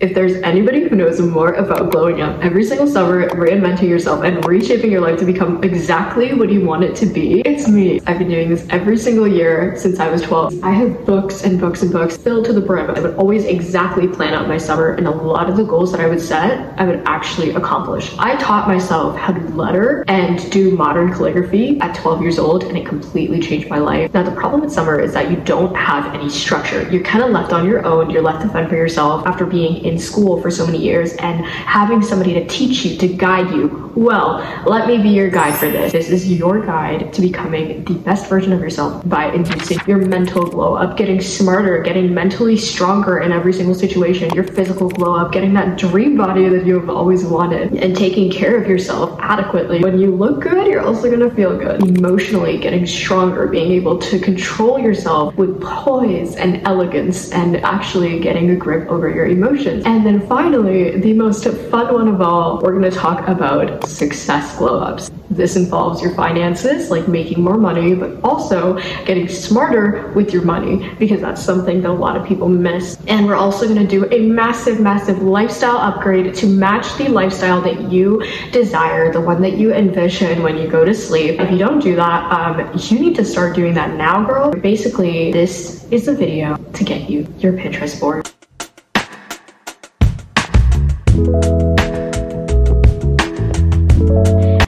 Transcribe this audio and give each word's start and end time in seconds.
If 0.00 0.14
there's 0.14 0.34
anybody 0.42 0.88
who 0.88 0.94
knows 0.94 1.20
more 1.20 1.54
about 1.54 1.90
glowing 1.90 2.20
up 2.20 2.40
every 2.40 2.62
single 2.62 2.86
summer, 2.86 3.28
reinventing 3.30 3.88
yourself, 3.88 4.22
and 4.22 4.44
reshaping 4.46 4.92
your 4.92 5.00
life 5.00 5.18
to 5.18 5.24
become 5.24 5.64
exactly 5.64 6.34
what 6.34 6.50
you 6.50 6.64
want 6.64 6.84
it 6.84 6.94
to 6.96 7.06
be, 7.06 7.40
it's 7.40 7.66
me. 7.66 8.00
I've 8.06 8.20
been 8.20 8.28
doing 8.28 8.48
this 8.48 8.64
every 8.70 8.96
single 8.96 9.26
year 9.26 9.76
since 9.76 9.98
I 9.98 10.08
was 10.08 10.22
12. 10.22 10.62
I 10.62 10.70
have 10.70 11.04
books 11.04 11.42
and 11.42 11.58
books 11.58 11.82
and 11.82 11.90
books 11.90 12.16
filled 12.16 12.44
to 12.44 12.52
the 12.52 12.60
brim. 12.60 12.92
I 12.92 13.00
would 13.00 13.16
always 13.16 13.44
exactly 13.44 14.06
plan 14.06 14.34
out 14.34 14.46
my 14.46 14.56
summer, 14.56 14.92
and 14.92 15.08
a 15.08 15.10
lot 15.10 15.50
of 15.50 15.56
the 15.56 15.64
goals 15.64 15.90
that 15.90 16.00
I 16.00 16.06
would 16.06 16.20
set, 16.20 16.78
I 16.78 16.84
would 16.84 17.02
actually 17.04 17.50
accomplish. 17.50 18.14
I 18.20 18.36
taught 18.36 18.68
myself 18.68 19.16
how 19.16 19.32
to 19.32 19.40
letter 19.56 20.04
and 20.06 20.48
do 20.52 20.76
modern 20.76 21.12
calligraphy 21.12 21.80
at 21.80 21.96
12 21.96 22.22
years 22.22 22.38
old, 22.38 22.62
and 22.62 22.78
it 22.78 22.86
completely 22.86 23.40
changed 23.40 23.68
my 23.68 23.78
life. 23.78 24.14
Now, 24.14 24.22
the 24.22 24.30
problem 24.30 24.60
with 24.60 24.72
summer 24.72 25.00
is 25.00 25.12
that 25.14 25.28
you 25.28 25.38
don't 25.38 25.74
have 25.74 26.14
any 26.14 26.28
structure. 26.28 26.88
You're 26.88 27.02
kind 27.02 27.24
of 27.24 27.30
left 27.30 27.52
on 27.52 27.66
your 27.66 27.84
own, 27.84 28.10
you're 28.10 28.22
left 28.22 28.42
to 28.42 28.48
fend 28.48 28.68
for 28.68 28.76
yourself 28.76 29.26
after 29.26 29.44
being 29.44 29.87
in 29.88 29.98
school 29.98 30.40
for 30.40 30.50
so 30.50 30.66
many 30.66 30.78
years 30.78 31.14
and 31.16 31.44
having 31.44 32.02
somebody 32.02 32.34
to 32.34 32.46
teach 32.46 32.84
you, 32.84 32.96
to 32.98 33.08
guide 33.08 33.50
you. 33.50 33.92
Well, 33.96 34.38
let 34.66 34.86
me 34.86 35.02
be 35.02 35.08
your 35.08 35.28
guide 35.28 35.58
for 35.58 35.68
this. 35.68 35.92
This 35.92 36.10
is 36.10 36.30
your 36.30 36.64
guide 36.64 37.12
to 37.14 37.20
becoming 37.20 37.84
the 37.84 37.94
best 37.94 38.28
version 38.28 38.52
of 38.52 38.60
yourself 38.60 39.06
by 39.08 39.32
inducing 39.32 39.80
your 39.86 39.98
mental 39.98 40.46
glow 40.46 40.74
up, 40.74 40.96
getting 40.96 41.20
smarter, 41.20 41.82
getting 41.82 42.14
mentally 42.14 42.56
stronger 42.56 43.18
in 43.18 43.32
every 43.32 43.52
single 43.52 43.74
situation, 43.74 44.32
your 44.34 44.44
physical 44.44 44.88
glow 44.88 45.16
up, 45.16 45.32
getting 45.32 45.52
that 45.54 45.78
dream 45.78 46.16
body 46.16 46.48
that 46.48 46.64
you 46.64 46.78
have 46.78 46.88
always 46.88 47.24
wanted, 47.24 47.74
and 47.74 47.96
taking 47.96 48.30
care 48.30 48.60
of 48.60 48.68
yourself 48.68 49.18
adequately. 49.20 49.80
When 49.82 49.98
you 49.98 50.14
look 50.14 50.42
good, 50.42 50.66
you're 50.66 50.82
also 50.82 51.10
gonna 51.10 51.30
feel 51.34 51.56
good. 51.56 51.82
Emotionally 51.82 52.58
getting 52.58 52.86
stronger, 52.86 53.48
being 53.48 53.72
able 53.72 53.98
to 53.98 54.18
control 54.20 54.78
yourself 54.78 55.34
with 55.36 55.60
poise 55.60 56.36
and 56.36 56.64
elegance, 56.66 57.32
and 57.32 57.56
actually 57.58 58.20
getting 58.20 58.50
a 58.50 58.56
grip 58.56 58.88
over 58.88 59.08
your 59.10 59.26
emotions. 59.26 59.77
And 59.84 60.04
then 60.04 60.26
finally, 60.26 60.98
the 61.00 61.12
most 61.12 61.44
fun 61.44 61.92
one 61.92 62.08
of 62.08 62.20
all, 62.20 62.60
we're 62.60 62.72
gonna 62.72 62.90
talk 62.90 63.26
about 63.28 63.86
success 63.86 64.56
glow 64.56 64.80
ups. 64.80 65.10
This 65.30 65.56
involves 65.56 66.00
your 66.02 66.14
finances, 66.14 66.90
like 66.90 67.06
making 67.06 67.42
more 67.42 67.58
money, 67.58 67.94
but 67.94 68.18
also 68.24 68.78
getting 69.04 69.28
smarter 69.28 70.10
with 70.14 70.32
your 70.32 70.42
money 70.42 70.90
because 70.98 71.20
that's 71.20 71.42
something 71.42 71.82
that 71.82 71.90
a 71.90 71.92
lot 71.92 72.16
of 72.16 72.26
people 72.26 72.48
miss. 72.48 72.98
And 73.06 73.26
we're 73.26 73.36
also 73.36 73.66
going 73.66 73.78
to 73.78 73.86
do 73.86 74.10
a 74.10 74.20
massive, 74.26 74.80
massive 74.80 75.22
lifestyle 75.22 75.76
upgrade 75.76 76.34
to 76.34 76.46
match 76.46 76.96
the 76.96 77.08
lifestyle 77.08 77.60
that 77.62 77.92
you 77.92 78.24
desire, 78.52 79.12
the 79.12 79.20
one 79.20 79.42
that 79.42 79.58
you 79.58 79.72
envision 79.72 80.42
when 80.42 80.56
you 80.56 80.66
go 80.66 80.84
to 80.84 80.94
sleep. 80.94 81.38
If 81.40 81.50
you 81.50 81.58
don't 81.58 81.80
do 81.80 81.94
that, 81.96 82.32
um, 82.32 82.70
you 82.76 82.98
need 82.98 83.14
to 83.16 83.24
start 83.24 83.54
doing 83.54 83.74
that 83.74 83.94
now, 83.96 84.24
girl. 84.24 84.50
Basically, 84.50 85.30
this 85.30 85.86
is 85.90 86.06
the 86.06 86.14
video 86.14 86.56
to 86.56 86.84
get 86.84 87.10
you 87.10 87.32
your 87.38 87.52
Pinterest 87.52 88.00
board. 88.00 88.28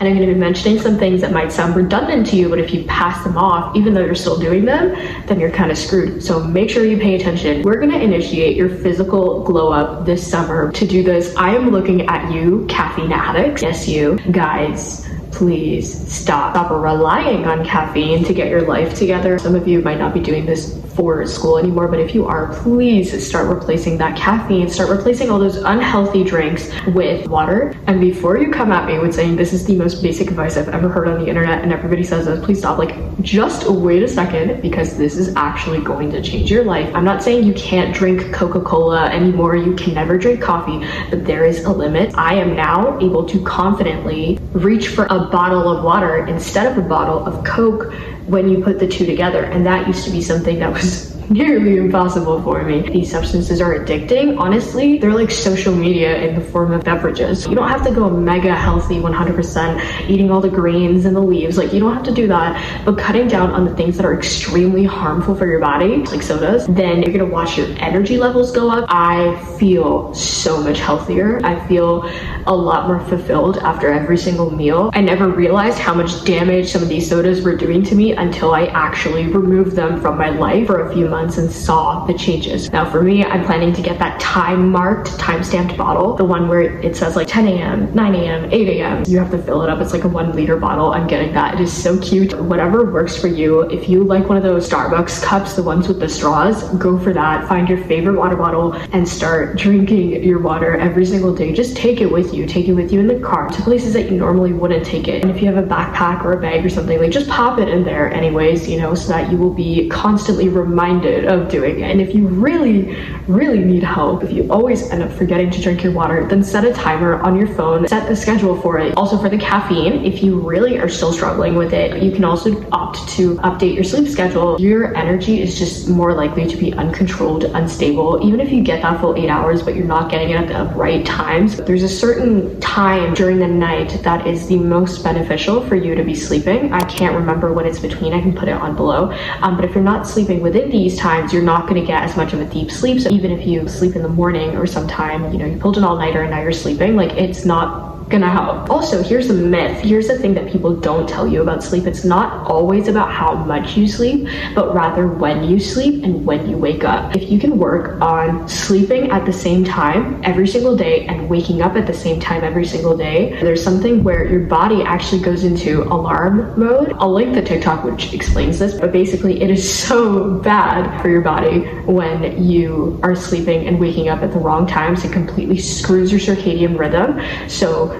And 0.00 0.08
I'm 0.08 0.16
going 0.16 0.26
to 0.26 0.34
be 0.34 0.40
mentioning 0.40 0.80
some 0.80 0.98
things 0.98 1.20
that 1.20 1.30
might 1.30 1.52
sound 1.52 1.76
redundant 1.76 2.26
to 2.28 2.36
you, 2.36 2.48
but 2.48 2.58
if 2.58 2.74
you 2.74 2.84
pass 2.84 3.22
them 3.22 3.36
off, 3.36 3.76
even 3.76 3.94
though 3.94 4.04
you're 4.04 4.14
still 4.14 4.38
doing 4.38 4.64
them, 4.64 4.94
then 5.26 5.38
you're 5.38 5.50
kind 5.50 5.70
of 5.70 5.78
screwed. 5.78 6.22
So 6.22 6.42
make 6.42 6.70
sure 6.70 6.84
you 6.84 6.96
pay 6.96 7.14
attention. 7.14 7.62
We're 7.62 7.78
going 7.78 7.92
to 7.92 8.00
initiate 8.00 8.56
your 8.56 8.68
physical 8.68 9.44
glow 9.44 9.72
up 9.72 10.06
this 10.06 10.28
summer. 10.28 10.72
To 10.72 10.86
do 10.86 11.04
this, 11.04 11.36
I 11.36 11.54
am 11.54 11.70
looking 11.70 12.06
at 12.08 12.32
you, 12.32 12.66
caffeine 12.68 13.12
addicts. 13.12 13.62
Yes, 13.62 13.86
you 13.86 14.18
guys 14.32 15.06
please 15.32 16.12
stop. 16.12 16.54
Stop 16.54 16.70
relying 16.70 17.46
on 17.46 17.64
caffeine 17.64 18.24
to 18.24 18.34
get 18.34 18.48
your 18.48 18.62
life 18.62 18.94
together. 18.94 19.38
Some 19.38 19.54
of 19.54 19.66
you 19.66 19.80
might 19.82 19.98
not 19.98 20.12
be 20.14 20.20
doing 20.20 20.46
this 20.46 20.80
for 20.94 21.24
school 21.26 21.58
anymore, 21.58 21.88
but 21.88 22.00
if 22.00 22.14
you 22.14 22.26
are, 22.26 22.52
please 22.62 23.26
start 23.26 23.48
replacing 23.48 23.96
that 23.98 24.16
caffeine, 24.16 24.68
start 24.68 24.90
replacing 24.90 25.30
all 25.30 25.38
those 25.38 25.56
unhealthy 25.56 26.24
drinks 26.24 26.68
with 26.88 27.28
water. 27.28 27.74
And 27.86 28.00
before 28.00 28.38
you 28.38 28.50
come 28.50 28.72
at 28.72 28.86
me 28.86 28.98
with 28.98 29.14
saying 29.14 29.36
this 29.36 29.52
is 29.52 29.64
the 29.64 29.76
most 29.76 30.02
basic 30.02 30.28
advice 30.28 30.56
I've 30.56 30.68
ever 30.68 30.88
heard 30.88 31.08
on 31.08 31.20
the 31.20 31.28
internet 31.28 31.62
and 31.62 31.72
everybody 31.72 32.02
says 32.02 32.26
this, 32.26 32.44
please 32.44 32.58
stop. 32.58 32.78
Like, 32.78 33.20
just 33.22 33.68
wait 33.70 34.02
a 34.02 34.08
second 34.08 34.60
because 34.60 34.96
this 34.96 35.16
is 35.16 35.34
actually 35.36 35.80
going 35.80 36.10
to 36.10 36.22
change 36.22 36.50
your 36.50 36.64
life. 36.64 36.92
I'm 36.94 37.04
not 37.04 37.22
saying 37.22 37.44
you 37.44 37.54
can't 37.54 37.94
drink 37.94 38.32
Coca 38.32 38.60
Cola 38.60 39.08
anymore, 39.08 39.56
you 39.56 39.74
can 39.74 39.94
never 39.94 40.18
drink 40.18 40.40
coffee, 40.40 40.86
but 41.10 41.24
there 41.24 41.44
is 41.44 41.64
a 41.64 41.72
limit. 41.72 42.14
I 42.16 42.34
am 42.34 42.56
now 42.56 42.98
able 42.98 43.24
to 43.26 43.42
confidently 43.44 44.38
reach 44.52 44.88
for 44.88 45.06
a 45.06 45.19
bottle 45.26 45.68
of 45.68 45.84
water 45.84 46.26
instead 46.26 46.70
of 46.70 46.78
a 46.78 46.86
bottle 46.86 47.24
of 47.24 47.44
Coke 47.44 47.92
when 48.26 48.48
you 48.48 48.62
put 48.62 48.78
the 48.78 48.86
two 48.86 49.06
together. 49.06 49.44
And 49.44 49.66
that 49.66 49.86
used 49.86 50.04
to 50.04 50.10
be 50.10 50.22
something 50.22 50.58
that 50.60 50.72
was 50.72 51.19
nearly 51.40 51.76
impossible 51.76 52.42
for 52.42 52.64
me. 52.64 52.80
These 52.80 53.08
substances 53.08 53.60
are 53.60 53.78
addicting. 53.78 54.36
Honestly, 54.36 54.98
they're 54.98 55.14
like 55.14 55.30
social 55.30 55.72
media 55.72 56.20
in 56.24 56.34
the 56.34 56.40
form 56.40 56.72
of 56.72 56.82
beverages. 56.82 57.46
You 57.46 57.54
don't 57.54 57.68
have 57.68 57.84
to 57.84 57.94
go 57.94 58.10
mega 58.10 58.52
healthy 58.52 58.96
100%, 58.96 60.10
eating 60.10 60.32
all 60.32 60.40
the 60.40 60.48
greens 60.48 61.04
and 61.04 61.14
the 61.14 61.20
leaves. 61.20 61.56
Like, 61.56 61.72
you 61.72 61.78
don't 61.78 61.94
have 61.94 62.02
to 62.02 62.12
do 62.12 62.26
that. 62.26 62.84
But 62.84 62.98
cutting 62.98 63.28
down 63.28 63.52
on 63.52 63.64
the 63.64 63.76
things 63.76 63.96
that 63.96 64.04
are 64.04 64.12
extremely 64.12 64.84
harmful 64.84 65.36
for 65.36 65.46
your 65.46 65.60
body, 65.60 65.98
like 65.98 66.20
sodas, 66.22 66.66
then 66.66 67.00
you're 67.00 67.12
gonna 67.12 67.32
watch 67.32 67.56
your 67.56 67.68
energy 67.78 68.16
levels 68.16 68.50
go 68.50 68.68
up. 68.68 68.86
I 68.88 69.40
feel 69.56 70.12
so 70.12 70.60
much 70.60 70.80
healthier. 70.80 71.40
I 71.44 71.64
feel 71.68 72.10
a 72.48 72.54
lot 72.54 72.88
more 72.88 72.98
fulfilled 73.06 73.58
after 73.58 73.92
every 73.92 74.18
single 74.18 74.50
meal. 74.50 74.90
I 74.94 75.00
never 75.00 75.28
realized 75.28 75.78
how 75.78 75.94
much 75.94 76.24
damage 76.24 76.72
some 76.72 76.82
of 76.82 76.88
these 76.88 77.08
sodas 77.08 77.44
were 77.44 77.54
doing 77.54 77.84
to 77.84 77.94
me 77.94 78.14
until 78.14 78.52
I 78.52 78.66
actually 78.66 79.28
removed 79.28 79.76
them 79.76 80.00
from 80.00 80.18
my 80.18 80.30
life 80.30 80.66
for 80.66 80.88
a 80.88 80.92
few 80.92 81.08
months 81.08 81.19
months 81.20 81.36
and 81.36 81.52
saw 81.52 82.04
the 82.06 82.14
changes. 82.14 82.70
Now 82.72 82.90
for 82.90 83.02
me, 83.02 83.24
I'm 83.24 83.44
planning 83.44 83.72
to 83.74 83.82
get 83.82 83.98
that 83.98 84.18
time 84.20 84.70
marked, 84.70 85.18
time 85.18 85.44
stamped 85.44 85.76
bottle, 85.76 86.16
the 86.16 86.24
one 86.24 86.48
where 86.48 86.62
it 86.62 86.96
says 86.96 87.14
like 87.14 87.28
10 87.28 87.46
a.m., 87.46 87.94
9 87.94 88.14
a.m., 88.14 88.50
8 88.50 88.68
a.m. 88.68 89.04
You 89.06 89.18
have 89.18 89.30
to 89.32 89.42
fill 89.42 89.62
it 89.62 89.68
up. 89.68 89.80
It's 89.80 89.92
like 89.92 90.04
a 90.04 90.08
one 90.08 90.32
liter 90.34 90.56
bottle. 90.56 90.92
I'm 90.92 91.06
getting 91.06 91.32
that. 91.34 91.54
It 91.54 91.60
is 91.60 91.72
so 91.72 91.98
cute. 92.00 92.32
Whatever 92.40 92.90
works 92.90 93.20
for 93.20 93.28
you. 93.28 93.62
If 93.70 93.88
you 93.88 94.02
like 94.04 94.28
one 94.28 94.38
of 94.38 94.42
those 94.42 94.68
Starbucks 94.68 95.22
cups, 95.22 95.56
the 95.56 95.62
ones 95.62 95.88
with 95.88 96.00
the 96.00 96.08
straws, 96.08 96.68
go 96.76 96.98
for 96.98 97.12
that. 97.12 97.46
Find 97.48 97.68
your 97.68 97.84
favorite 97.84 98.16
water 98.16 98.36
bottle 98.36 98.72
and 98.92 99.06
start 99.06 99.58
drinking 99.58 100.24
your 100.24 100.38
water 100.38 100.76
every 100.76 101.04
single 101.04 101.34
day. 101.34 101.52
Just 101.52 101.76
take 101.76 102.00
it 102.00 102.10
with 102.10 102.32
you. 102.32 102.46
Take 102.46 102.68
it 102.68 102.72
with 102.74 102.92
you 102.92 103.00
in 103.00 103.06
the 103.06 103.20
car 103.20 103.48
to 103.48 103.62
places 103.62 103.92
that 103.92 104.10
you 104.10 104.16
normally 104.16 104.54
wouldn't 104.54 104.86
take 104.86 105.06
it. 105.06 105.22
And 105.22 105.30
if 105.30 105.42
you 105.42 105.52
have 105.52 105.62
a 105.62 105.68
backpack 105.68 106.24
or 106.24 106.32
a 106.32 106.40
bag 106.40 106.64
or 106.64 106.70
something, 106.70 106.98
like 106.98 107.10
just 107.10 107.28
pop 107.28 107.58
it 107.58 107.68
in 107.68 107.84
there 107.84 108.10
anyways, 108.10 108.68
you 108.68 108.78
know, 108.78 108.94
so 108.94 109.08
that 109.08 109.30
you 109.30 109.36
will 109.36 109.52
be 109.52 109.88
constantly 109.90 110.48
reminded 110.48 111.09
of 111.24 111.48
doing 111.48 111.80
it. 111.80 111.90
And 111.90 112.00
if 112.00 112.14
you 112.14 112.26
really, 112.26 112.96
really 113.26 113.60
need 113.60 113.82
help, 113.82 114.22
if 114.22 114.32
you 114.32 114.50
always 114.50 114.90
end 114.90 115.02
up 115.02 115.12
forgetting 115.12 115.50
to 115.50 115.60
drink 115.60 115.82
your 115.82 115.92
water, 115.92 116.26
then 116.26 116.42
set 116.42 116.64
a 116.64 116.72
timer 116.72 117.20
on 117.22 117.36
your 117.36 117.48
phone, 117.48 117.86
set 117.88 118.10
a 118.10 118.16
schedule 118.16 118.60
for 118.60 118.78
it. 118.78 118.96
Also 118.96 119.18
for 119.18 119.28
the 119.28 119.38
caffeine, 119.38 120.04
if 120.04 120.22
you 120.22 120.40
really 120.40 120.78
are 120.78 120.88
still 120.88 121.12
struggling 121.12 121.56
with 121.56 121.72
it, 121.72 122.02
you 122.02 122.10
can 122.10 122.24
also 122.24 122.68
opt 122.70 123.08
to 123.10 123.36
update 123.36 123.74
your 123.74 123.84
sleep 123.84 124.08
schedule. 124.08 124.60
Your 124.60 124.96
energy 124.96 125.40
is 125.40 125.58
just 125.58 125.88
more 125.88 126.14
likely 126.14 126.46
to 126.46 126.56
be 126.56 126.72
uncontrolled, 126.74 127.44
unstable. 127.44 128.20
Even 128.22 128.40
if 128.40 128.50
you 128.50 128.62
get 128.62 128.82
that 128.82 129.00
full 129.00 129.16
eight 129.16 129.28
hours, 129.28 129.62
but 129.62 129.74
you're 129.74 129.86
not 129.86 130.10
getting 130.10 130.30
it 130.30 130.36
at 130.36 130.48
the 130.48 130.74
right 130.74 131.04
times, 131.04 131.56
there's 131.56 131.82
a 131.82 131.88
certain 131.88 132.60
time 132.60 133.14
during 133.14 133.38
the 133.38 133.48
night 133.48 134.00
that 134.02 134.26
is 134.26 134.46
the 134.48 134.56
most 134.56 135.02
beneficial 135.02 135.66
for 135.66 135.76
you 135.76 135.94
to 135.94 136.04
be 136.04 136.14
sleeping. 136.14 136.72
I 136.72 136.80
can't 136.84 137.14
remember 137.14 137.52
what 137.52 137.66
it's 137.66 137.78
between. 137.78 138.12
I 138.12 138.20
can 138.20 138.34
put 138.34 138.48
it 138.48 138.52
on 138.54 138.76
below. 138.76 139.10
Um, 139.40 139.56
but 139.56 139.64
if 139.64 139.74
you're 139.74 139.84
not 139.84 140.06
sleeping 140.06 140.40
within 140.40 140.70
these 140.70 140.98
times, 141.00 141.32
you're 141.32 141.42
not 141.42 141.66
going 141.68 141.80
to 141.80 141.86
get 141.86 142.02
as 142.02 142.16
much 142.16 142.32
of 142.32 142.40
a 142.40 142.44
deep 142.44 142.70
sleep. 142.70 143.00
So 143.00 143.10
even 143.10 143.30
if 143.30 143.46
you 143.46 143.66
sleep 143.66 143.96
in 143.96 144.02
the 144.02 144.08
morning 144.08 144.56
or 144.56 144.66
sometime, 144.66 145.32
you 145.32 145.38
know, 145.38 145.46
you 145.46 145.58
pulled 145.58 145.78
an 145.78 145.84
all-nighter 145.84 146.20
and 146.22 146.30
now 146.30 146.42
you're 146.42 146.52
sleeping, 146.52 146.94
like 146.94 147.12
it's 147.12 147.44
not 147.44 147.99
gonna 148.10 148.30
help. 148.30 148.68
Also, 148.68 149.02
here's 149.02 149.30
a 149.30 149.34
myth. 149.34 149.80
Here's 149.80 150.08
the 150.08 150.18
thing 150.18 150.34
that 150.34 150.50
people 150.50 150.74
don't 150.74 151.08
tell 151.08 151.26
you 151.26 151.42
about 151.42 151.62
sleep. 151.62 151.86
It's 151.86 152.04
not 152.04 152.46
always 152.50 152.88
about 152.88 153.12
how 153.12 153.34
much 153.34 153.76
you 153.76 153.86
sleep, 153.86 154.28
but 154.54 154.74
rather 154.74 155.06
when 155.06 155.44
you 155.44 155.60
sleep 155.60 156.02
and 156.02 156.26
when 156.26 156.48
you 156.50 156.56
wake 156.58 156.84
up. 156.84 157.14
If 157.16 157.30
you 157.30 157.38
can 157.38 157.56
work 157.58 158.00
on 158.02 158.48
sleeping 158.48 159.10
at 159.10 159.24
the 159.24 159.32
same 159.32 159.64
time 159.64 160.20
every 160.24 160.48
single 160.48 160.76
day 160.76 161.06
and 161.06 161.28
waking 161.28 161.62
up 161.62 161.76
at 161.76 161.86
the 161.86 161.94
same 161.94 162.20
time 162.20 162.42
every 162.42 162.66
single 162.66 162.96
day, 162.96 163.38
there's 163.40 163.62
something 163.62 164.02
where 164.02 164.26
your 164.26 164.40
body 164.40 164.82
actually 164.82 165.22
goes 165.22 165.44
into 165.44 165.84
alarm 165.84 166.58
mode. 166.58 166.92
I'll 166.98 167.12
link 167.12 167.34
the 167.34 167.42
TikTok 167.42 167.84
which 167.84 168.12
explains 168.12 168.58
this, 168.58 168.74
but 168.74 168.92
basically 168.92 169.40
it 169.40 169.50
is 169.50 169.62
so 169.90 170.34
bad 170.40 171.00
for 171.00 171.08
your 171.08 171.20
body 171.20 171.60
when 171.86 172.42
you 172.42 172.98
are 173.02 173.14
sleeping 173.14 173.66
and 173.66 173.78
waking 173.78 174.08
up 174.08 174.22
at 174.22 174.32
the 174.32 174.38
wrong 174.38 174.66
times. 174.66 175.04
It 175.04 175.12
completely 175.12 175.58
screws 175.58 176.10
your 176.10 176.20
circadian 176.20 176.76
rhythm. 176.76 177.20
So 177.48 177.99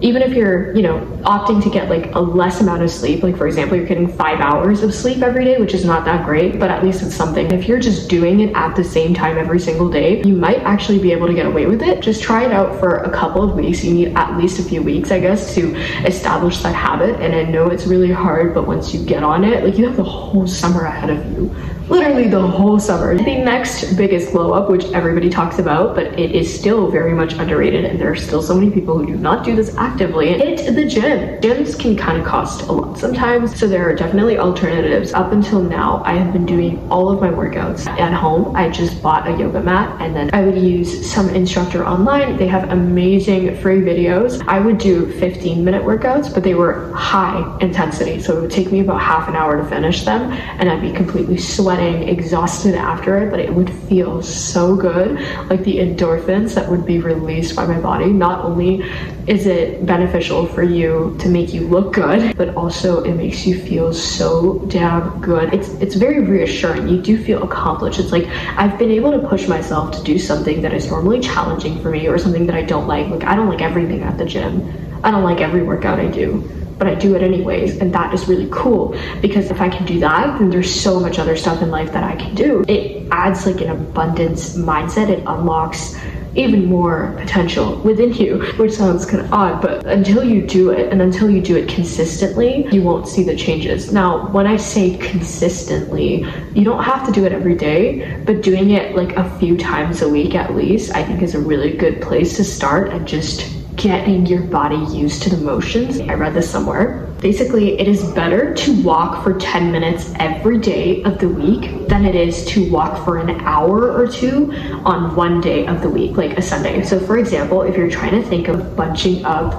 even 0.00 0.22
if 0.22 0.32
you're, 0.32 0.74
you 0.74 0.82
know, 0.82 1.00
opting 1.24 1.62
to 1.62 1.70
get 1.70 1.90
like 1.90 2.14
a 2.14 2.20
less 2.20 2.60
amount 2.60 2.82
of 2.82 2.90
sleep, 2.90 3.22
like 3.22 3.36
for 3.36 3.46
example, 3.46 3.76
you're 3.76 3.86
getting 3.86 4.08
five 4.08 4.40
hours 4.40 4.82
of 4.82 4.94
sleep 4.94 5.22
every 5.22 5.44
day, 5.44 5.58
which 5.58 5.74
is 5.74 5.84
not 5.84 6.04
that 6.04 6.24
great, 6.24 6.58
but 6.58 6.70
at 6.70 6.82
least 6.82 7.02
it's 7.02 7.14
something. 7.14 7.50
If 7.52 7.68
you're 7.68 7.78
just 7.78 8.08
doing 8.08 8.40
it 8.40 8.54
at 8.54 8.74
the 8.76 8.84
same 8.84 9.12
time 9.12 9.36
every 9.36 9.60
single 9.60 9.90
day, 9.90 10.22
you 10.22 10.34
might 10.34 10.60
actually 10.60 10.98
be 10.98 11.12
able 11.12 11.26
to 11.26 11.34
get 11.34 11.46
away 11.46 11.66
with 11.66 11.82
it. 11.82 12.00
Just 12.00 12.22
try 12.22 12.44
it 12.44 12.52
out 12.52 12.78
for 12.80 12.96
a 12.96 13.10
couple 13.10 13.42
of 13.42 13.54
weeks. 13.54 13.84
You 13.84 13.92
need 13.92 14.16
at 14.16 14.36
least 14.38 14.58
a 14.58 14.62
few 14.62 14.82
weeks, 14.82 15.10
I 15.10 15.20
guess, 15.20 15.54
to 15.54 15.74
establish 16.06 16.58
that 16.62 16.74
habit. 16.74 17.20
And 17.20 17.34
I 17.34 17.42
know 17.44 17.68
it's 17.68 17.86
really 17.86 18.10
hard, 18.10 18.54
but 18.54 18.66
once 18.66 18.94
you 18.94 19.04
get 19.04 19.22
on 19.22 19.44
it, 19.44 19.64
like 19.64 19.78
you 19.78 19.86
have 19.86 19.96
the 19.96 20.04
whole 20.04 20.46
summer 20.46 20.84
ahead 20.84 21.10
of 21.10 21.24
you 21.32 21.54
literally 21.90 22.28
the 22.28 22.40
whole 22.40 22.78
summer. 22.78 23.16
The 23.16 23.36
next 23.38 23.96
biggest 23.96 24.32
glow 24.32 24.52
up, 24.52 24.70
which 24.70 24.84
everybody 24.92 25.28
talks 25.28 25.58
about, 25.58 25.96
but 25.96 26.18
it 26.18 26.30
is 26.30 26.52
still 26.52 26.88
very 26.88 27.12
much 27.12 27.34
underrated, 27.34 27.84
and 27.84 28.00
there 28.00 28.10
are 28.10 28.16
still 28.16 28.42
so 28.42 28.54
many 28.54 28.70
people 28.70 28.96
who 28.96 29.06
do 29.06 29.16
not 29.16 29.44
do 29.44 29.56
this 29.56 29.74
actively, 29.90 30.38
hit 30.38 30.74
the 30.74 30.84
gym. 30.84 31.40
Gyms 31.40 31.78
can 31.78 31.96
kind 31.96 32.20
of 32.20 32.26
cost 32.26 32.62
a 32.62 32.72
lot 32.72 32.98
sometimes, 32.98 33.58
so 33.58 33.66
there 33.66 33.88
are 33.88 33.94
definitely 33.94 34.38
alternatives. 34.38 35.12
Up 35.12 35.32
until 35.32 35.62
now, 35.62 36.02
I 36.04 36.12
have 36.14 36.32
been 36.32 36.46
doing 36.46 36.78
all 36.90 37.10
of 37.10 37.20
my 37.20 37.30
workouts 37.30 37.86
at 37.86 38.12
home. 38.12 38.54
I 38.54 38.68
just 38.68 39.02
bought 39.02 39.26
a 39.26 39.36
yoga 39.36 39.62
mat, 39.62 40.00
and 40.00 40.14
then 40.14 40.30
I 40.32 40.42
would 40.42 40.58
use 40.58 41.10
some 41.10 41.28
instructor 41.30 41.86
online. 41.86 42.36
They 42.36 42.48
have 42.48 42.70
amazing 42.70 43.56
free 43.56 43.80
videos. 43.80 44.42
I 44.46 44.60
would 44.60 44.78
do 44.78 45.10
15 45.18 45.64
minute 45.64 45.82
workouts, 45.82 46.32
but 46.32 46.44
they 46.44 46.54
were 46.54 46.92
high 46.92 47.58
intensity, 47.60 48.20
so 48.20 48.36
it 48.36 48.40
would 48.42 48.50
take 48.50 48.70
me 48.70 48.80
about 48.80 49.00
half 49.00 49.28
an 49.28 49.34
hour 49.34 49.56
to 49.56 49.68
finish 49.68 50.04
them, 50.04 50.30
and 50.32 50.70
I'd 50.70 50.82
be 50.82 50.92
completely 50.92 51.38
sweating 51.38 51.70
sweating, 51.70 52.08
exhausted 52.08 52.74
after 52.74 53.18
it, 53.18 53.30
but 53.30 53.38
it 53.38 53.54
would 53.54 53.70
feel 53.70 54.22
so 54.22 54.74
good. 54.74 55.20
Like 55.48 55.62
the 55.64 55.78
endorphins 55.78 56.54
that 56.54 56.68
would 56.68 56.84
be 56.84 56.98
released 56.98 57.54
by 57.54 57.66
my 57.66 57.80
body. 57.80 58.12
Not 58.12 58.44
only 58.44 58.82
is 59.26 59.46
it 59.46 59.79
beneficial 59.86 60.46
for 60.46 60.62
you 60.62 61.16
to 61.20 61.28
make 61.28 61.52
you 61.52 61.66
look 61.68 61.92
good, 61.94 62.36
but 62.36 62.54
also 62.54 63.02
it 63.02 63.14
makes 63.14 63.46
you 63.46 63.60
feel 63.60 63.92
so 63.92 64.58
damn 64.68 65.20
good. 65.20 65.52
It's 65.52 65.68
it's 65.80 65.94
very 65.94 66.20
reassuring. 66.20 66.88
You 66.88 67.00
do 67.00 67.22
feel 67.22 67.42
accomplished. 67.42 67.98
It's 67.98 68.12
like 68.12 68.26
I've 68.56 68.78
been 68.78 68.90
able 68.90 69.12
to 69.12 69.26
push 69.28 69.48
myself 69.48 69.96
to 69.96 70.02
do 70.02 70.18
something 70.18 70.62
that 70.62 70.72
is 70.72 70.90
normally 70.90 71.20
challenging 71.20 71.80
for 71.82 71.90
me 71.90 72.08
or 72.08 72.18
something 72.18 72.46
that 72.46 72.56
I 72.56 72.62
don't 72.62 72.86
like. 72.86 73.08
Like 73.08 73.24
I 73.24 73.34
don't 73.34 73.48
like 73.48 73.62
everything 73.62 74.02
at 74.02 74.18
the 74.18 74.24
gym. 74.24 74.70
I 75.02 75.10
don't 75.10 75.24
like 75.24 75.40
every 75.40 75.62
workout 75.62 75.98
I 75.98 76.08
do 76.08 76.48
but 76.80 76.88
I 76.88 76.94
do 76.94 77.14
it 77.14 77.22
anyways. 77.22 77.76
And 77.76 77.92
that 77.92 78.14
is 78.14 78.26
really 78.26 78.48
cool 78.50 78.96
because 79.20 79.50
if 79.50 79.60
I 79.60 79.68
can 79.68 79.84
do 79.84 80.00
that, 80.00 80.38
then 80.38 80.48
there's 80.48 80.80
so 80.80 80.98
much 80.98 81.18
other 81.18 81.36
stuff 81.36 81.60
in 81.60 81.70
life 81.70 81.92
that 81.92 82.02
I 82.02 82.16
can 82.16 82.34
do. 82.34 82.64
It 82.68 83.06
adds 83.12 83.46
like 83.46 83.60
an 83.60 83.68
abundance 83.68 84.56
mindset, 84.56 85.10
it 85.10 85.22
unlocks 85.26 85.94
even 86.34 86.66
more 86.66 87.14
potential 87.18 87.76
within 87.78 88.12
you, 88.14 88.38
which 88.56 88.72
sounds 88.72 89.04
kind 89.06 89.24
of 89.24 89.32
odd, 89.32 89.60
but 89.60 89.84
until 89.86 90.22
you 90.22 90.46
do 90.46 90.70
it 90.70 90.92
and 90.92 91.02
until 91.02 91.28
you 91.28 91.40
do 91.40 91.56
it 91.56 91.68
consistently, 91.68 92.66
you 92.70 92.82
won't 92.82 93.08
see 93.08 93.22
the 93.22 93.36
changes. 93.36 93.92
Now, 93.92 94.28
when 94.28 94.46
I 94.46 94.56
say 94.56 94.96
consistently, 94.98 96.24
you 96.54 96.64
don't 96.64 96.84
have 96.84 97.06
to 97.06 97.12
do 97.12 97.24
it 97.24 97.32
every 97.32 97.54
day, 97.54 98.22
but 98.24 98.42
doing 98.42 98.70
it 98.70 98.96
like 98.96 99.16
a 99.16 99.38
few 99.38 99.56
times 99.56 100.02
a 100.02 100.08
week 100.08 100.34
at 100.34 100.54
least, 100.54 100.94
I 100.94 101.02
think 101.02 101.22
is 101.22 101.34
a 101.34 101.40
really 101.40 101.76
good 101.76 102.00
place 102.00 102.36
to 102.36 102.44
start 102.44 102.90
and 102.90 103.06
just 103.06 103.56
getting 103.76 104.26
your 104.26 104.42
body 104.42 104.76
used 104.94 105.22
to 105.22 105.30
the 105.30 105.38
motions. 105.38 106.00
I 106.00 106.14
read 106.14 106.34
this 106.34 106.50
somewhere. 106.50 107.09
Basically, 107.20 107.78
it 107.78 107.86
is 107.86 108.02
better 108.12 108.54
to 108.54 108.82
walk 108.82 109.22
for 109.22 109.38
10 109.38 109.70
minutes 109.70 110.10
every 110.18 110.56
day 110.56 111.02
of 111.02 111.18
the 111.18 111.28
week 111.28 111.86
than 111.86 112.06
it 112.06 112.14
is 112.14 112.46
to 112.46 112.70
walk 112.70 113.04
for 113.04 113.18
an 113.18 113.28
hour 113.42 113.92
or 113.92 114.06
two 114.06 114.50
on 114.86 115.14
one 115.14 115.42
day 115.42 115.66
of 115.66 115.82
the 115.82 115.90
week, 115.90 116.16
like 116.16 116.38
a 116.38 116.42
Sunday. 116.42 116.82
So, 116.82 116.98
for 116.98 117.18
example, 117.18 117.60
if 117.60 117.76
you're 117.76 117.90
trying 117.90 118.12
to 118.12 118.26
think 118.26 118.48
of 118.48 118.74
bunching 118.74 119.22
up 119.26 119.52